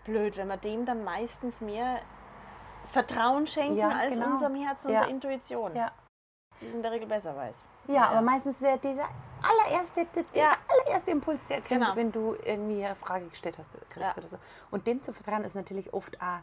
Blöd, 0.06 0.36
wenn 0.38 0.48
man 0.48 0.60
dem 0.62 0.86
dann 0.86 1.04
meistens 1.04 1.60
mehr 1.62 2.00
Vertrauen 2.86 3.48
schenken 3.48 3.78
Ja, 3.78 3.90
als 3.90 4.16
genau. 4.20 4.32
unserem 4.32 4.56
Herzen 4.56 4.88
und 4.88 4.94
Ja. 4.94 5.02
der 5.02 5.10
Intuition. 5.10 5.76
Ja. 5.76 5.92
Die 6.62 6.68
es 6.68 6.74
in 6.76 6.82
der 6.84 6.92
Regel 6.92 7.08
besser 7.08 7.36
weiß. 7.36 7.66
Ja, 7.88 8.10
aber 8.10 8.22
meistens 8.22 8.56
ist 8.62 8.68
ja 8.68 8.78
dieser 8.78 9.08
allererste, 9.42 10.06
der- 10.16 10.24
dieser 10.24 10.38
Ja. 10.38 10.58
allererste 10.68 11.12
Impuls, 11.12 11.46
der 11.48 11.58
kommt, 11.58 11.70
Genau. 11.70 11.96
wenn 11.96 12.12
du 12.12 12.36
irgendwie 12.44 12.86
eine 12.86 12.96
Frage 12.96 13.28
gestellt 13.28 13.58
hast, 13.58 13.74
kriegst 13.90 13.98
Ja. 14.16 14.18
oder 14.18 14.28
so. 14.28 14.38
Und 14.72 14.88
dem 14.88 15.02
zu 15.04 15.12
vertrauen 15.14 15.44
ist 15.44 15.56
natürlich 15.56 15.94
oft 15.94 16.22
auch 16.22 16.40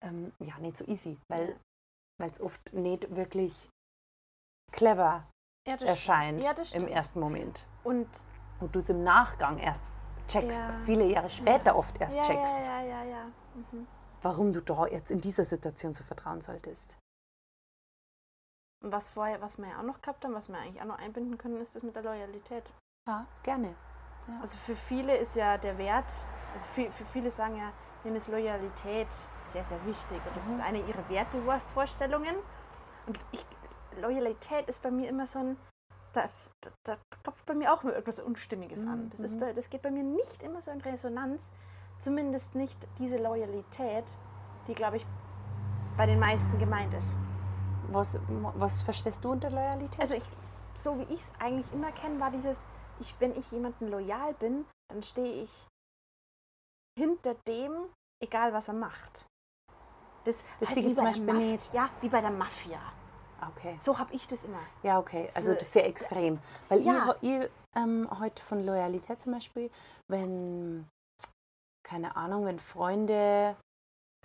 ähm, 0.00 0.32
ja, 0.38 0.56
nicht 0.58 0.76
so 0.76 0.84
easy, 0.84 1.18
weil 1.28 1.58
es 2.22 2.40
oft 2.40 2.72
nicht 2.72 3.16
wirklich 3.16 3.68
clever 4.70 5.24
Ja, 5.66 5.74
erscheint 5.74 6.40
Ja, 6.42 6.54
im 6.74 6.86
ersten 6.86 7.18
Moment. 7.20 7.66
Und 7.84 8.06
Und 8.60 8.74
du 8.74 8.78
es 8.80 8.88
im 8.90 9.02
Nachgang 9.04 9.58
erst 9.58 9.86
checkst, 10.28 10.58
Ja. 10.60 10.70
viele 10.84 11.04
Jahre 11.06 11.28
später 11.30 11.74
oft 11.76 12.00
erst 12.00 12.16
ja, 12.16 12.22
checkst, 12.22 12.68
ja, 12.68 12.80
ja, 12.80 13.02
ja, 13.02 13.04
ja. 13.04 13.24
Mhm. 13.54 13.86
Warum 14.22 14.52
du 14.52 14.60
da 14.60 14.86
jetzt 14.86 15.10
in 15.10 15.20
dieser 15.20 15.44
Situation 15.44 15.92
so 15.92 16.04
vertrauen 16.04 16.40
solltest. 16.40 16.96
Und 18.82 18.92
was 18.92 19.08
vorher, 19.08 19.40
was 19.40 19.58
wir 19.58 19.68
ja 19.68 19.78
auch 19.78 19.82
noch 19.84 20.00
gehabt 20.00 20.24
haben, 20.24 20.34
was 20.34 20.48
wir 20.48 20.58
eigentlich 20.58 20.80
auch 20.80 20.86
noch 20.86 20.98
einbinden 20.98 21.36
können, 21.36 21.60
ist 21.60 21.74
das 21.74 21.82
mit 21.82 21.96
der 21.96 22.02
Loyalität. 22.02 22.70
Ja, 23.08 23.26
gerne. 23.42 23.74
Also 24.40 24.56
für 24.58 24.76
viele 24.76 25.16
ist 25.16 25.36
ja 25.36 25.56
der 25.58 25.78
Wert, 25.78 26.12
also 26.52 26.66
für, 26.66 26.92
für 26.92 27.04
viele 27.06 27.30
sagen 27.30 27.56
ja, 27.56 27.72
denen 28.04 28.16
ist 28.16 28.28
Loyalität 28.28 29.08
sehr, 29.46 29.64
sehr 29.64 29.84
wichtig. 29.86 30.20
Und 30.26 30.36
das 30.36 30.46
Mhm. 30.46 30.52
ist 30.54 30.60
eine 30.60 30.80
ihrer 30.86 31.08
Wertevorstellungen. 31.08 32.36
Und 33.06 33.18
ich, 33.32 33.44
Loyalität 34.00 34.68
ist 34.68 34.82
bei 34.82 34.90
mir 34.90 35.08
immer 35.08 35.26
so 35.26 35.38
ein, 35.40 35.56
da, 36.12 36.28
da, 36.60 36.70
da 36.84 36.98
klopft 37.22 37.46
bei 37.46 37.54
mir 37.54 37.72
auch 37.72 37.82
immer 37.82 37.94
irgendwas 37.94 38.20
Unstimmiges 38.20 38.86
an. 38.86 39.04
Mhm, 39.06 39.10
Das, 39.10 39.20
ist, 39.20 39.36
mhm. 39.36 39.40
bei- 39.40 39.52
das 39.54 39.70
geht 39.70 39.82
bei 39.82 39.90
mir 39.90 40.04
nicht 40.04 40.42
immer 40.42 40.60
so 40.60 40.70
in 40.70 40.80
Resonanz. 40.82 41.50
Zumindest 41.98 42.54
nicht 42.54 42.76
diese 42.98 43.18
Loyalität, 43.18 44.04
die, 44.66 44.74
glaube 44.74 44.98
ich, 44.98 45.06
bei 45.96 46.06
den 46.06 46.18
meisten 46.18 46.58
gemeint 46.58 46.94
ist. 46.94 47.16
Was, 47.90 48.18
was 48.28 48.82
verstehst 48.82 49.24
du 49.24 49.32
unter 49.32 49.50
Loyalität? 49.50 49.98
Also 50.00 50.14
ich, 50.14 50.22
so 50.74 50.98
wie 50.98 51.12
ich 51.14 51.20
es 51.20 51.32
eigentlich 51.40 51.72
immer 51.72 51.90
kenne, 51.92 52.20
war 52.20 52.30
dieses, 52.30 52.66
ich, 53.00 53.14
wenn 53.18 53.34
ich 53.36 53.50
jemandem 53.50 53.88
loyal 53.88 54.34
bin, 54.34 54.64
dann 54.92 55.02
stehe 55.02 55.42
ich 55.42 55.66
hinter 56.98 57.34
dem, 57.46 57.72
egal 58.22 58.52
was 58.52 58.68
er 58.68 58.74
macht. 58.74 59.24
Das, 60.24 60.44
Das 60.60 60.70
ich 60.76 60.84
wie 60.84 60.92
zum 60.92 61.04
bei 61.06 61.12
der 61.12 61.20
Beispiel 61.22 61.52
nicht. 61.52 61.72
Ja, 61.72 61.88
wie 62.00 62.08
bei 62.08 62.20
der 62.20 62.30
Mafia. 62.30 62.80
okay. 63.56 63.76
So 63.80 63.98
habe 63.98 64.12
ich 64.14 64.26
das 64.28 64.44
immer. 64.44 64.58
Ja, 64.82 64.98
okay. 64.98 65.28
Also 65.34 65.48
So- 65.48 65.54
das 65.54 65.62
ist 65.64 65.72
sehr 65.72 65.86
extrem. 65.86 66.38
Weil 66.68 66.80
Ja. 66.82 67.14
ihr, 67.22 67.40
ihr 67.40 67.50
ähm, 67.76 68.08
heute 68.20 68.42
von 68.42 68.64
Loyalität 68.66 69.22
zum 69.22 69.32
Beispiel, 69.32 69.70
wenn, 70.08 70.86
keine 71.88 72.16
Ahnung, 72.16 72.44
wenn 72.44 72.58
Freunde, 72.58 73.56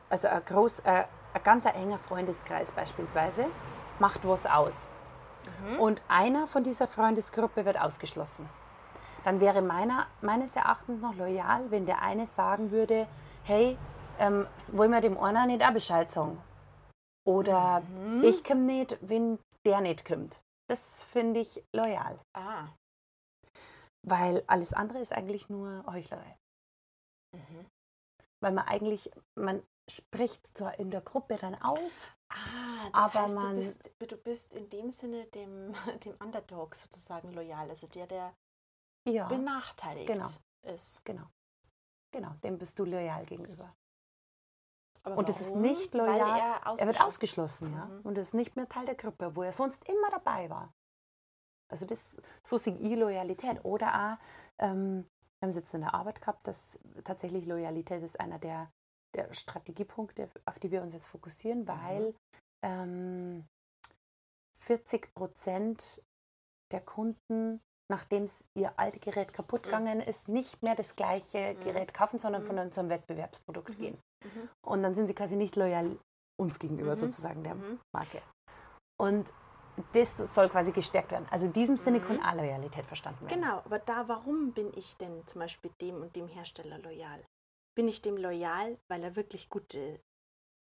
also 0.09 0.27
ein, 0.27 0.43
groß, 0.43 0.79
äh, 0.81 1.05
ein 1.33 1.43
ganz 1.43 1.65
enger 1.65 1.97
Freundeskreis 1.99 2.71
beispielsweise, 2.71 3.45
macht 3.99 4.27
was 4.27 4.45
aus. 4.45 4.87
Und 5.79 6.01
einer 6.07 6.47
von 6.47 6.63
dieser 6.63 6.87
Freundesgruppe 6.87 7.65
wird 7.65 7.79
ausgeschlossen. 7.79 8.47
Dann 9.23 9.39
wäre 9.39 9.61
meiner, 9.61 10.07
meines 10.21 10.55
Erachtens 10.55 11.01
noch 11.01 11.15
loyal, 11.15 11.69
wenn 11.71 11.85
der 11.85 12.01
eine 12.01 12.25
sagen 12.25 12.71
würde, 12.71 13.07
hey, 13.43 13.77
ähm, 14.19 14.47
wollen 14.73 14.91
wir 14.91 15.01
dem 15.01 15.17
einer 15.17 15.45
nicht 15.45 15.63
auch 15.63 15.71
Bescheid 15.73 16.11
sagen? 16.11 16.41
Oder 17.25 17.81
Mhm. 17.81 18.23
ich 18.23 18.43
komme 18.43 18.61
nicht, 18.61 18.97
wenn 19.01 19.39
der 19.65 19.81
nicht 19.81 20.05
kommt. 20.05 20.41
Das 20.69 21.03
finde 21.03 21.39
ich 21.39 21.63
loyal, 21.73 22.19
Ah. 22.33 22.67
weil 24.05 24.43
alles 24.47 24.73
andere 24.73 24.99
ist 24.99 25.13
eigentlich 25.13 25.49
nur 25.49 25.83
Heuchlerei. 25.87 26.37
Mhm. 27.33 27.65
Weil 28.39 28.51
man 28.53 28.65
eigentlich, 28.67 29.11
man 29.35 29.63
spricht 29.89 30.55
zwar 30.57 30.79
in 30.79 30.91
der 30.91 31.01
Gruppe 31.01 31.35
dann 31.37 31.55
aus, 31.55 32.09
Ah, 32.29 32.89
das 32.91 33.11
Aber 33.15 33.21
heißt, 33.23 33.35
man- 33.35 33.55
du, 33.55 33.61
bist, 33.61 33.91
du 33.99 34.17
bist 34.17 34.53
in 34.53 34.67
dem 34.69 34.91
Sinne 34.91 35.25
dem, 35.27 35.73
dem 36.03 36.15
Underdog 36.19 36.75
sozusagen 36.75 37.31
loyal, 37.33 37.69
also 37.69 37.85
der, 37.87 38.07
der 38.07 38.33
ja, 39.07 39.27
benachteiligt 39.27 40.07
genau. 40.07 40.29
ist. 40.63 41.03
genau, 41.05 41.27
genau, 42.11 42.31
dem 42.43 42.57
bist 42.57 42.79
du 42.79 42.85
loyal 42.85 43.23
gegenüber. 43.25 43.75
Aber 45.03 45.17
Und 45.17 45.29
es 45.29 45.41
ist 45.41 45.49
warum? 45.49 45.61
nicht 45.61 45.93
loyal, 45.93 46.17
er, 46.39 46.61
Er 46.79 46.87
wird 46.87 46.99
ausgeschlossen- 47.01 47.05
ausgeschlossen, 47.05 47.73
ja, 47.73 47.85
Mhm. 47.85 48.01
und 48.01 48.17
ist 48.17 48.33
nicht 48.33 48.55
mehr 48.55 48.67
Teil 48.67 48.85
der 48.85 48.95
Gruppe, 48.95 49.35
wo 49.35 49.43
er 49.43 49.51
sonst 49.51 49.87
immer 49.87 50.09
dabei 50.09 50.49
war. 50.49 50.73
Also 51.69 51.85
das, 51.85 52.17
so 52.41 52.57
sehe 52.57 52.75
ich 52.75 52.95
Loyalität. 52.97 53.63
Oder 53.65 54.17
auch, 54.19 54.63
ähm, 54.63 55.07
wir 55.43 55.47
haben 55.47 55.49
es 55.49 55.55
jetzt 55.57 55.73
in 55.73 55.81
der 55.81 55.93
Arbeit 55.93 56.21
gehabt, 56.21 56.47
dass 56.47 56.79
tatsächlich 57.03 57.45
Loyalität 57.45 58.01
ist 58.01 58.17
einer 58.17 58.39
der, 58.39 58.71
der 59.13 59.33
Strategiepunkte, 59.33 60.29
auf 60.45 60.57
die 60.57 60.71
wir 60.71 60.81
uns 60.81 60.93
jetzt 60.93 61.07
fokussieren, 61.07 61.67
weil 61.67 62.15
ähm, 62.65 63.45
40 64.61 65.13
Prozent 65.13 66.01
der 66.71 66.79
Kunden, 66.79 67.59
nachdem 67.91 68.25
ihr 68.55 68.79
altes 68.79 69.01
Gerät 69.01 69.33
kaputt 69.33 69.63
gegangen 69.63 69.99
ist, 69.99 70.29
nicht 70.29 70.63
mehr 70.63 70.75
das 70.75 70.95
gleiche 70.95 71.55
Mhm. 71.55 71.63
Gerät 71.65 71.93
kaufen, 71.93 72.19
sondern 72.19 72.43
Mhm. 72.43 72.47
von 72.47 72.59
unserem 72.59 72.87
Wettbewerbsprodukt 72.87 73.77
Mhm. 73.77 73.81
gehen. 73.81 73.97
Mhm. 74.23 74.49
Und 74.65 74.81
dann 74.81 74.95
sind 74.95 75.07
sie 75.07 75.13
quasi 75.13 75.35
nicht 75.35 75.57
loyal 75.57 75.99
uns 76.39 76.57
gegenüber, 76.57 76.91
Mhm. 76.91 76.99
sozusagen 76.99 77.43
der 77.43 77.55
Mhm. 77.55 77.81
Marke. 77.93 78.21
Und 78.97 79.33
das 79.93 80.17
soll 80.17 80.49
quasi 80.49 80.71
gestärkt 80.71 81.11
werden. 81.11 81.25
Also 81.31 81.45
in 81.45 81.53
diesem 81.53 81.77
Sinne 81.77 81.99
Mhm. 81.99 82.03
kann 82.03 82.23
auch 82.23 82.35
Loyalität 82.35 82.85
verstanden 82.85 83.25
werden. 83.27 83.41
Genau, 83.41 83.57
aber 83.65 83.79
da, 83.79 84.07
warum 84.07 84.51
bin 84.53 84.71
ich 84.75 84.95
denn 84.97 85.25
zum 85.27 85.39
Beispiel 85.41 85.71
dem 85.81 86.01
und 86.01 86.15
dem 86.15 86.27
Hersteller 86.27 86.77
loyal? 86.79 87.23
Bin 87.75 87.87
ich 87.87 88.01
dem 88.01 88.17
loyal, 88.17 88.77
weil 88.87 89.03
er 89.03 89.15
wirklich 89.15 89.49
gute 89.49 89.99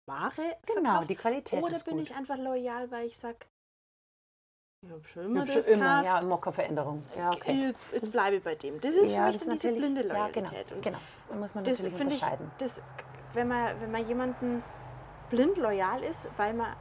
Ware 0.08 0.58
Genau, 0.66 0.90
verkauft? 0.92 1.10
die 1.10 1.16
Qualität 1.16 1.64
Oder 1.64 1.80
bin 1.80 1.98
gut. 1.98 2.08
ich 2.08 2.16
einfach 2.16 2.38
loyal, 2.38 2.92
weil 2.92 3.08
ich 3.08 3.18
sage, 3.18 3.40
ich 4.86 4.92
habe 4.92 5.08
schon 5.08 5.26
immer 5.26 5.44
Ich 5.44 5.56
hab 5.56 5.64
schon 5.64 5.74
immer, 5.74 6.04
ja, 6.04 6.22
Mockerveränderung. 6.22 7.04
Ja, 7.18 7.32
okay. 7.34 7.68
Jetzt, 7.68 7.86
jetzt 7.92 8.12
bleibe 8.12 8.38
ich 8.38 8.44
bei 8.44 8.56
dem. 8.56 8.80
Das 8.80 8.96
ist 8.96 9.10
ja, 9.10 9.22
für 9.22 9.26
mich 9.26 9.36
das 9.38 9.46
dann 9.46 9.56
ist 9.56 9.64
diese 9.64 9.76
blinde 9.76 10.02
ja, 10.08 10.14
Loyalität. 10.14 10.68
genau, 10.68 10.76
Und 10.76 10.82
genau. 10.84 10.98
Da 11.30 11.36
muss 11.36 11.56
man 11.56 11.64
das 11.64 11.80
natürlich 11.80 11.98
finde 11.98 12.16
ich, 12.16 12.22
unterscheiden. 12.22 12.52
das, 12.60 12.82
wenn, 13.34 13.48
man, 13.48 13.82
wenn 13.82 13.92
man 13.92 14.08
jemanden 14.08 14.64
blind 15.30 15.58
loyal 15.58 16.04
ist, 16.04 16.30
weil 16.38 16.54
man 16.54 16.76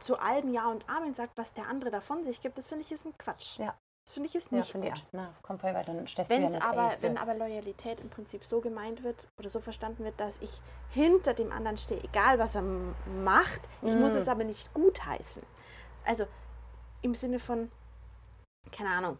zu 0.00 0.18
allem 0.18 0.52
Ja 0.52 0.68
und 0.70 0.88
Amen 0.88 1.14
sagt, 1.14 1.36
was 1.36 1.52
der 1.52 1.66
andere 1.68 1.90
davon 1.90 2.24
sich 2.24 2.40
gibt, 2.40 2.58
das 2.58 2.68
finde 2.68 2.82
ich 2.84 2.92
ist 2.92 3.04
ein 3.06 3.16
Quatsch. 3.18 3.58
Ja. 3.58 3.76
Das 4.04 4.14
finde 4.14 4.28
ich 4.30 4.34
ist 4.36 4.50
ja, 4.52 4.58
nicht 4.58 4.74
ich 4.74 4.80
gut. 4.80 4.90
auch. 4.92 5.02
Na, 5.12 5.34
komm 5.42 5.62
weiter, 5.62 5.92
dann 5.92 6.06
stellst 6.06 6.30
Wenn 6.30 6.46
du 6.46 6.52
ja 6.52 6.62
aber, 6.62 6.92
für- 6.92 7.02
wenn 7.02 7.18
aber 7.18 7.34
Loyalität 7.34 8.00
im 8.00 8.08
Prinzip 8.08 8.42
so 8.42 8.60
gemeint 8.62 9.02
wird 9.02 9.28
oder 9.38 9.50
so 9.50 9.60
verstanden 9.60 10.02
wird, 10.02 10.18
dass 10.18 10.38
ich 10.40 10.62
hinter 10.90 11.34
dem 11.34 11.52
anderen 11.52 11.76
stehe, 11.76 12.02
egal 12.02 12.38
was 12.38 12.54
er 12.54 12.62
macht, 12.62 13.60
ich 13.82 13.94
muss 13.94 14.14
Mm. 14.14 14.16
es 14.18 14.28
aber 14.28 14.44
nicht 14.44 14.72
gut 14.72 15.04
heißen. 15.04 15.42
Also 16.06 16.26
im 17.02 17.14
Sinne 17.14 17.38
von, 17.38 17.70
keine 18.72 18.88
Ahnung, 18.90 19.18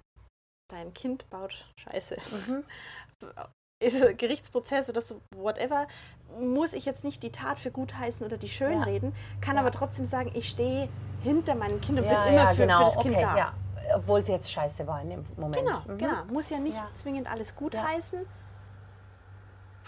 dein 0.70 0.94
Kind 0.94 1.28
baut 1.28 1.66
Scheiße. 1.80 2.16
Mhm. 2.46 2.64
Gerichtsprozess 4.16 4.90
oder 4.90 5.00
so, 5.00 5.20
whatever, 5.36 5.86
muss 6.40 6.72
ich 6.72 6.84
jetzt 6.84 7.04
nicht 7.04 7.22
die 7.22 7.30
Tat 7.30 7.58
für 7.60 7.70
gut 7.70 7.94
heißen 7.96 8.26
oder 8.26 8.36
die 8.36 8.48
schön 8.48 8.78
Ja. 8.78 8.82
reden, 8.84 9.14
kann 9.40 9.56
Ja. 9.56 9.62
aber 9.62 9.70
trotzdem 9.70 10.04
sagen, 10.04 10.30
ich 10.34 10.48
stehe 10.48 10.88
hinter 11.22 11.54
meinem 11.54 11.80
Kind 11.80 11.98
und 11.98 12.04
ja, 12.04 12.24
bin 12.24 12.34
immer 12.34 12.48
für, 12.48 12.62
genau, 12.62 12.78
für 12.78 12.84
das 12.84 12.98
Kind 13.02 13.14
okay, 13.16 13.24
da. 13.24 13.36
ja. 13.36 13.52
Obwohl 13.94 14.20
es 14.20 14.28
jetzt 14.28 14.52
scheiße 14.52 14.86
war 14.86 15.00
in 15.00 15.10
dem 15.10 15.24
Moment. 15.36 15.64
Genau, 15.64 15.80
Mhm. 15.86 15.98
genau. 15.98 16.24
Muss 16.30 16.50
ja 16.50 16.58
nicht 16.58 16.78
zwingend 16.94 17.30
alles 17.30 17.56
gut 17.56 17.74
heißen. 17.76 18.26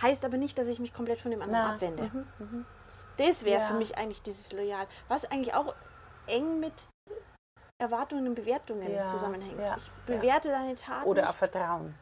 Heißt 0.01 0.25
aber 0.25 0.39
nicht, 0.39 0.57
dass 0.57 0.69
ich 0.69 0.81
mich 0.81 0.95
komplett 0.95 1.21
von 1.21 1.31
dem 1.31 1.43
anderen 1.43 1.63
Na, 1.67 1.75
abwende. 1.75 2.05
mhm, 2.05 2.27
mhm. 2.39 2.67
Das 3.19 3.45
wäre 3.45 3.61
für 3.61 3.75
mich 3.75 3.99
eigentlich 3.99 4.23
dieses 4.23 4.53
Loyal. 4.53 4.87
Was 5.09 5.31
eigentlich 5.31 5.53
auch 5.55 5.75
eng 6.27 6.59
mit 6.61 6.73
Erwartungen 7.79 8.27
und 8.29 8.35
Bewertungen 8.35 8.89
zusammenhängt. 9.09 9.61
ich 9.77 9.91
bewerte 10.07 10.49
deine 10.49 10.75
Tat 10.77 11.05
Oder 11.05 11.25
auch 11.25 11.27
nicht. 11.29 11.37
Vertrauen. 11.39 11.95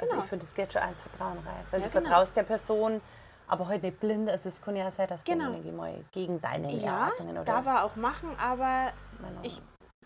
Also 0.00 0.12
Genau. 0.12 0.22
ich 0.24 0.28
finde, 0.28 0.44
es 0.46 0.54
geht 0.54 0.72
schon 0.72 0.82
eins 0.82 1.02
Vertrauen 1.02 1.38
rein. 1.38 1.64
Weil 1.70 1.80
Ja, 1.80 1.86
du 1.86 1.92
genau. 1.92 2.06
vertraust 2.08 2.36
der 2.36 2.42
Person, 2.44 3.00
aber 3.48 3.68
heute 3.68 3.86
nicht 3.86 4.00
blind. 4.00 4.28
Also 4.30 4.48
es 4.48 4.60
kann 4.62 4.76
ja 4.76 4.90
sein, 4.90 5.08
dass 5.08 5.24
Genau. 5.24 5.46
du 5.46 5.50
irgendwie 5.52 5.72
mal 5.72 6.04
gegen 6.12 6.40
deine 6.40 6.72
ja 6.74 7.04
Erwartungen 7.04 7.30
oder 7.36 7.44
darf 7.44 7.66
er 7.66 7.84
auch 7.84 7.96
machen, 7.96 8.30
aber 8.38 8.92
ich 9.42 9.60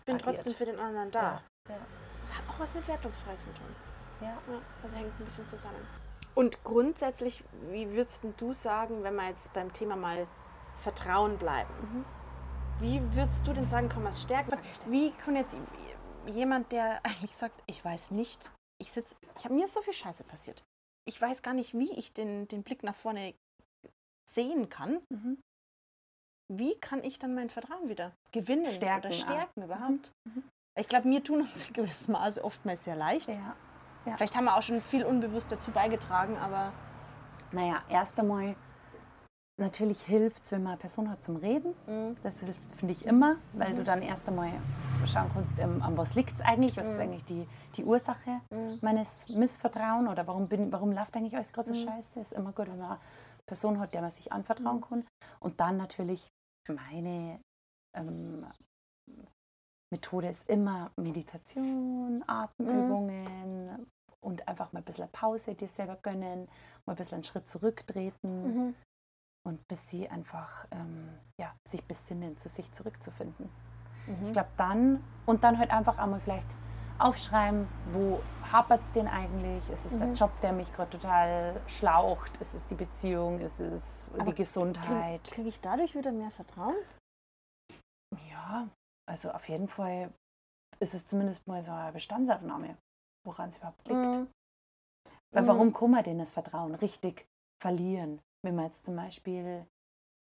bin 0.05 0.15
agiert. 0.15 0.21
trotzdem 0.35 0.53
für 0.55 0.65
den 0.65 0.79
anderen 0.79 1.11
da. 1.11 1.41
Ja, 1.69 1.75
Das 2.21 2.33
hat 2.33 2.41
auch 2.49 2.59
was 2.59 2.73
mit 2.75 2.87
Wertungsfreiheit 2.87 3.39
zu 3.41 3.47
tun. 3.47 3.75
ja. 4.21 4.27
Ja, 4.27 4.33
also 4.83 4.95
hängt 4.95 5.19
ein 5.19 5.25
bisschen 5.25 5.47
zusammen. 5.47 5.87
Und 6.35 6.63
grundsätzlich, 6.63 7.43
wie 7.71 7.89
würdest 7.93 8.25
du 8.37 8.51
sagen, 8.53 9.03
wenn 9.03 9.15
wir 9.15 9.27
jetzt 9.29 9.53
beim 9.53 9.71
Thema 9.71 9.95
mal 9.95 10.27
Vertrauen 10.77 11.37
bleiben? 11.37 11.73
Mhm. 11.81 12.05
Wie 12.81 13.15
würdest 13.15 13.47
du 13.47 13.53
denn 13.53 13.65
sagen, 13.65 13.87
kann 13.87 14.03
man 14.03 14.09
es 14.11 14.21
stärken? 14.21 14.57
Wie 14.85 15.11
kann 15.11 15.35
jetzt 15.37 15.55
jemand, 16.27 16.71
der 16.73 16.99
eigentlich 17.03 17.35
sagt, 17.37 17.61
ich 17.67 17.83
weiß 17.85 18.11
nicht, 18.11 18.51
ich 18.81 18.91
sitze, 18.91 19.15
ich 19.37 19.45
habe 19.45 19.53
mir 19.55 19.67
so 19.67 19.81
viel 19.81 19.93
Scheiße 19.93 20.23
passiert. 20.23 20.63
Ich 21.07 21.21
weiß 21.21 21.43
gar 21.43 21.53
nicht, 21.53 21.73
wie 21.73 21.91
ich 21.91 22.13
den, 22.13 22.47
den 22.47 22.63
Blick 22.63 22.83
nach 22.83 22.95
vorne 22.95 23.33
sehen 24.29 24.69
kann. 24.69 25.01
Mhm. 25.09 25.37
Wie 26.51 26.75
kann 26.79 27.03
ich 27.03 27.17
dann 27.19 27.33
mein 27.33 27.49
Vertrauen 27.49 27.89
wieder 27.89 28.11
gewinnen 28.31 28.71
Stärken, 28.71 29.07
oder 29.07 29.15
ah. 29.15 29.19
stärken 29.19 29.63
überhaupt? 29.63 30.11
Mhm. 30.25 30.43
Ich 30.77 30.87
glaube, 30.87 31.07
mir 31.07 31.23
tun 31.23 31.41
uns 31.53 31.67
in 31.67 31.73
gewissem 31.73 32.13
Maße 32.13 32.43
oftmals 32.43 32.83
sehr 32.83 32.95
leicht. 32.95 33.27
ja. 34.05 34.17
Vielleicht 34.17 34.35
haben 34.35 34.45
wir 34.45 34.55
auch 34.55 34.61
schon 34.61 34.81
viel 34.81 35.03
unbewusst 35.03 35.51
dazu 35.51 35.71
beigetragen, 35.71 36.37
aber 36.37 36.73
Naja, 37.51 37.83
erst 37.89 38.19
einmal 38.19 38.55
natürlich 39.57 40.01
hilft 40.03 40.43
es, 40.43 40.51
wenn 40.51 40.63
man 40.63 40.73
eine 40.73 40.79
Person 40.79 41.09
hat 41.09 41.23
zum 41.23 41.37
Reden. 41.37 41.73
Mhm. 41.87 42.17
Das 42.23 42.39
hilft, 42.39 42.59
finde 42.73 42.93
ich 42.93 43.05
immer, 43.05 43.37
weil 43.53 43.73
du 43.73 43.83
dann 43.83 44.01
erst 44.01 44.27
einmal 44.27 44.51
schauen 45.05 45.29
kannst, 45.33 45.59
ähm, 45.59 45.81
an 45.81 45.97
was 45.97 46.15
liegt 46.15 46.35
es 46.35 46.41
eigentlich, 46.41 46.77
was 46.77 46.87
ist 46.87 46.99
eigentlich 46.99 47.23
die, 47.25 47.47
die 47.75 47.83
Ursache 47.85 48.41
meines 48.81 49.29
Missvertrauen 49.29 50.07
oder 50.07 50.25
warum, 50.27 50.47
bin, 50.47 50.71
warum 50.71 50.91
läuft 50.91 51.15
eigentlich 51.15 51.35
alles 51.35 51.53
gerade 51.53 51.73
so 51.73 51.75
scheiße. 51.87 52.19
Ist 52.19 52.33
immer 52.33 52.51
gut, 52.51 52.67
wenn 52.67 52.79
man 52.79 52.91
eine 52.91 52.99
Person 53.45 53.79
hat, 53.79 53.93
der 53.93 54.01
man 54.01 54.09
sich 54.09 54.31
anvertrauen 54.31 54.81
kann. 54.81 55.05
Und 55.39 55.59
dann 55.59 55.77
natürlich 55.77 56.27
meine 56.67 57.39
ähm, 57.95 58.45
Methode 59.93 60.27
ist 60.27 60.49
immer 60.49 60.91
Meditation, 60.99 62.23
Atemübungen 62.27 63.85
und 64.21 64.47
einfach 64.47 64.73
mal 64.73 64.79
ein 64.79 64.85
bisschen 64.85 65.07
Pause 65.11 65.53
dir 65.53 65.67
selber 65.67 65.97
gönnen, 66.01 66.47
mal 66.85 66.93
ein 66.93 66.95
bisschen 66.95 67.15
einen 67.15 67.23
Schritt 67.23 67.47
zurücktreten 67.47 68.43
Mhm. 68.43 68.75
Und 69.45 69.67
bis 69.67 69.89
sie 69.89 70.09
einfach 70.09 70.67
ähm, 70.71 71.17
ja, 71.39 71.55
sich 71.67 71.83
besinnen, 71.85 72.37
zu 72.37 72.49
sich 72.49 72.71
zurückzufinden. 72.71 73.49
Mhm. 74.07 74.25
Ich 74.25 74.33
glaube 74.33 74.49
dann 74.57 75.03
und 75.25 75.43
dann 75.43 75.57
halt 75.57 75.71
einfach 75.71 75.97
einmal 75.97 76.19
vielleicht 76.19 76.47
aufschreiben, 76.97 77.67
wo 77.91 78.21
hapert 78.51 78.81
es 78.81 78.91
denn 78.91 79.07
eigentlich? 79.07 79.69
Ist 79.69 79.85
es 79.85 79.97
der 79.97 80.07
Mhm. 80.07 80.13
Job, 80.13 80.31
der 80.41 80.53
mich 80.53 80.71
gerade 80.73 80.91
total 80.91 81.61
schlaucht? 81.67 82.35
Ist 82.37 82.55
es 82.55 82.67
die 82.67 82.75
Beziehung? 82.75 83.39
Ist 83.39 83.59
es 83.59 84.07
Aber 84.13 84.31
die 84.31 84.35
Gesundheit? 84.35 85.23
Kriege 85.25 85.49
ich 85.49 85.59
dadurch 85.59 85.95
wieder 85.95 86.11
mehr 86.11 86.31
Vertrauen? 86.31 86.75
Ja, 88.29 88.69
also 89.09 89.31
auf 89.31 89.47
jeden 89.49 89.67
Fall 89.67 90.11
ist 90.79 90.93
es 90.93 91.05
zumindest 91.05 91.47
mal 91.47 91.61
so 91.61 91.71
eine 91.71 91.91
Bestandsaufnahme, 91.91 92.77
woran 93.25 93.49
es 93.49 93.57
überhaupt 93.57 93.87
liegt. 93.87 93.99
Mhm. 93.99 94.27
Weil 95.33 95.43
Mhm. 95.43 95.47
warum 95.47 95.73
kann 95.73 95.91
man 95.91 96.03
denn 96.03 96.19
das 96.19 96.31
Vertrauen 96.31 96.75
richtig 96.75 97.27
verlieren? 97.61 98.21
Wenn 98.45 98.55
man 98.55 98.65
jetzt 98.65 98.85
zum 98.85 98.95
Beispiel 98.95 99.65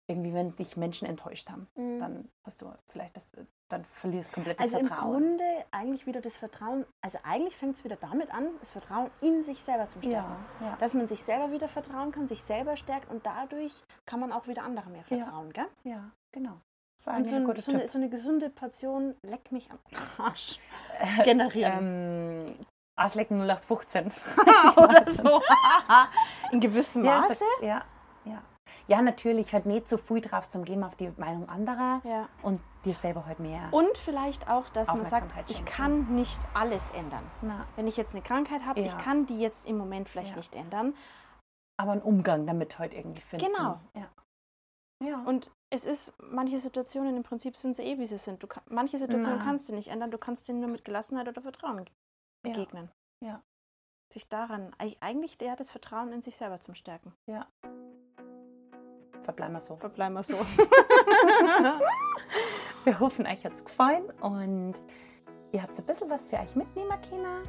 irgendwie, 0.10 0.34
wenn 0.34 0.56
dich 0.56 0.78
Menschen 0.78 1.06
enttäuscht 1.08 1.50
haben, 1.50 1.68
Mhm. 1.76 2.00
dann 2.00 2.30
hast 2.46 2.62
du 2.62 2.72
vielleicht 2.88 3.18
das, 3.18 3.30
dann 3.68 3.84
verlierst 3.84 4.30
du 4.32 4.36
komplett 4.36 4.58
Also 4.60 4.74
das 4.76 4.82
im 4.82 4.88
Vertrauen. 4.88 5.12
Grunde 5.12 5.44
eigentlich 5.72 6.06
wieder 6.08 6.22
das 6.22 6.38
Vertrauen, 6.38 6.86
also 7.04 7.18
eigentlich 7.24 7.58
fängt 7.58 7.76
es 7.76 7.84
wieder 7.84 7.98
damit 7.98 8.34
an, 8.34 8.48
das 8.62 8.72
Vertrauen 8.72 9.12
in 9.20 9.44
sich 9.44 9.62
selber 9.62 9.90
zu 9.90 10.00
stärken. 10.02 10.36
ja, 10.62 10.66
ja, 10.68 10.76
Dass 10.78 10.94
man 10.94 11.10
sich 11.10 11.22
selber 11.24 11.52
wieder 11.52 11.68
vertrauen 11.68 12.14
kann, 12.14 12.30
sich 12.30 12.42
selber 12.42 12.78
stärkt 12.78 13.10
und 13.12 13.26
dadurch 13.26 13.74
kann 14.06 14.22
man 14.22 14.32
auch 14.32 14.48
wieder 14.48 14.64
anderen 14.64 14.94
mehr 14.94 15.04
Ja. 15.10 15.18
vertrauen, 15.26 15.52
gell? 15.52 15.68
ja, 15.84 16.10
genau. 16.32 16.62
War 17.04 17.18
Und 17.18 17.28
so, 17.28 17.36
ein 17.36 17.46
so, 17.46 17.52
eine, 17.72 17.80
Tipp. 17.82 17.90
so 17.90 17.98
eine 17.98 18.10
gesunde 18.10 18.50
Portion 18.50 19.16
leck 19.24 19.52
mich 19.52 19.70
am 19.70 19.78
Arsch 20.18 20.60
generieren. 21.26 22.46
Ähm, 22.48 22.66
Arschlecken 22.98 23.42
0815. 23.42 24.12
Oder 24.78 25.06
so. 25.12 25.42
In 26.54 26.60
gewissem 26.62 27.06
Ja, 27.06 27.20
Maße. 27.22 27.44
ja, 27.62 27.86
ja. 28.30 28.42
Ja, 28.90 29.02
natürlich, 29.02 29.54
halt 29.54 29.66
nicht 29.66 29.90
so 29.90 29.98
viel 29.98 30.22
drauf 30.22 30.48
zum 30.48 30.64
Geben 30.64 30.84
auf 30.84 30.96
die 30.96 31.12
Meinung 31.18 31.50
anderer 31.50 32.02
Ja. 32.06 32.30
und 32.42 32.62
dir 32.86 32.94
selber 32.94 33.26
halt 33.26 33.40
mehr. 33.40 33.68
Und 33.72 33.98
vielleicht 33.98 34.50
auch, 34.50 34.70
dass 34.70 34.88
man 34.88 35.04
sagt, 35.04 35.34
ich 35.52 35.66
kann 35.66 36.16
nicht 36.16 36.40
alles 36.54 36.92
ändern. 36.92 37.24
Na, 37.42 37.66
Wenn 37.76 37.88
ich 37.88 37.98
jetzt 37.98 38.14
eine 38.16 38.24
Krankheit 38.24 38.66
habe, 38.66 38.80
ich 38.80 38.92
Ja. 38.94 38.98
kann 38.98 39.26
die 39.26 39.40
jetzt 39.40 39.66
im 39.68 39.78
Moment 39.78 40.08
vielleicht 40.08 40.32
Ja. 40.32 40.38
nicht 40.38 40.56
ändern. 40.56 40.94
aber 41.80 41.92
einen 41.92 42.02
Umgang 42.02 42.48
damit 42.48 42.80
halt 42.80 42.92
irgendwie 42.94 43.22
finden. 43.22 43.46
Genau. 43.46 43.80
Ja. 43.94 44.10
ja. 45.04 45.22
Und 45.26 45.52
es 45.70 45.86
ist, 45.86 46.12
manche 46.20 46.58
Situationen 46.58 47.16
im 47.18 47.22
Prinzip 47.24 47.56
sind 47.56 47.76
sie 47.76 47.84
eh, 47.84 48.00
wie 48.00 48.08
sie 48.08 48.18
sind. 48.18 48.42
Du 48.42 48.48
manche 48.70 48.98
Situationen 48.98 49.38
Na. 49.38 49.44
kannst 49.46 49.70
du 49.70 49.76
nicht 49.76 49.90
ändern, 49.90 50.10
du 50.10 50.18
kannst 50.18 50.48
denen 50.48 50.60
nur 50.60 50.70
mit 50.70 50.84
Gelassenheit 50.86 51.28
oder 51.28 51.40
Vertrauen 51.42 51.78
ja. 51.80 51.84
begegnen. 52.42 52.90
Ja. 53.24 53.44
Sich 54.12 54.28
daran, 54.28 54.74
eig- 54.80 54.98
eigentlich 55.02 55.38
der 55.38 55.56
das 55.56 55.70
Vertrauen 55.70 56.12
in 56.14 56.24
sich 56.24 56.36
selber 56.36 56.60
zum 56.62 56.74
Stärken. 56.74 57.14
Verbleiben 59.28 59.54
wir 59.56 59.60
so. 59.60 59.76
Verbleiben 59.76 60.14
wir 60.14 60.24
so. 60.24 60.36
Wir 62.86 63.00
hoffen, 63.02 63.26
euch 63.28 63.44
hat 63.44 63.52
es 63.54 63.66
gefallen 63.66 64.04
und 64.22 64.76
ihr 65.52 65.62
habt 65.62 65.76
so 65.76 65.84
ein 65.84 65.86
bisschen 65.86 66.10
was 66.10 66.28
für 66.28 66.38
euch 66.38 66.56
mitnehmen 66.56 66.90
können. 67.10 67.44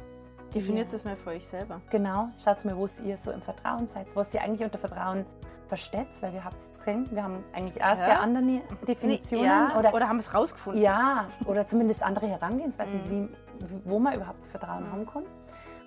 Definiert 0.53 0.89
Ja. 0.89 0.95
es 0.97 1.05
mal 1.05 1.15
für 1.15 1.29
euch 1.29 1.47
selber. 1.47 1.79
Genau, 1.89 2.27
schaut 2.37 2.65
mal, 2.65 2.75
wo 2.75 2.85
ihr 3.05 3.15
so 3.15 3.31
im 3.31 3.41
Vertrauen 3.41 3.87
seid, 3.87 4.13
was 4.17 4.33
ihr 4.33 4.41
eigentlich 4.41 4.63
unter 4.65 4.77
Vertrauen 4.77 5.25
versteht, 5.69 6.07
weil 6.21 6.33
wir 6.33 6.43
habt 6.43 6.57
es 6.57 6.65
jetzt 6.65 6.79
gesehen, 6.79 7.07
wir 7.11 7.23
haben 7.23 7.43
eigentlich 7.53 7.81
auch 7.81 7.89
Ja. 7.89 7.95
sehr 7.95 8.19
andere 8.19 8.61
Definitionen 8.85 9.45
ja, 9.45 9.77
oder, 9.79 9.93
oder 9.93 10.09
haben 10.09 10.19
es 10.19 10.33
rausgefunden. 10.33 10.81
ja, 10.81 11.27
oder 11.45 11.65
zumindest 11.67 12.03
andere 12.03 12.27
Herangehensweisen, 12.27 12.99
Mhm. 13.05 13.29
wie, 13.59 13.81
wo 13.85 13.99
man 13.99 14.15
überhaupt 14.15 14.45
Vertrauen 14.47 14.87
Mhm. 14.87 14.91
haben 14.91 15.05
kann. 15.05 15.23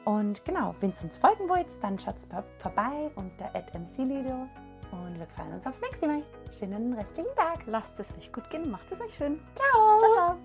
Und 0.05 0.45
genau, 0.47 0.75
wenn 0.81 0.91
ihr 0.91 1.03
uns 1.05 1.17
folgen 1.19 1.49
wollt, 1.49 1.67
dann 1.83 1.99
schaut 1.99 2.15
vorbei 2.59 3.11
unter 3.17 3.51
mclido 3.79 4.49
und 4.93 5.19
wir 5.19 5.27
freuen 5.27 5.55
uns 5.55 5.67
aufs 5.67 5.81
nächste 5.81 6.07
Mal. 6.07 6.23
Schönen 6.57 6.93
restlichen 6.95 7.35
Tag. 7.35 7.65
Lasst 7.67 7.99
es 8.01 8.13
euch 8.17 8.33
gut 8.33 8.49
gehen, 8.51 8.71
macht 8.71 8.91
es 8.93 9.01
euch 9.01 9.15
schön. 9.15 9.41
Ciao. 9.55 10.39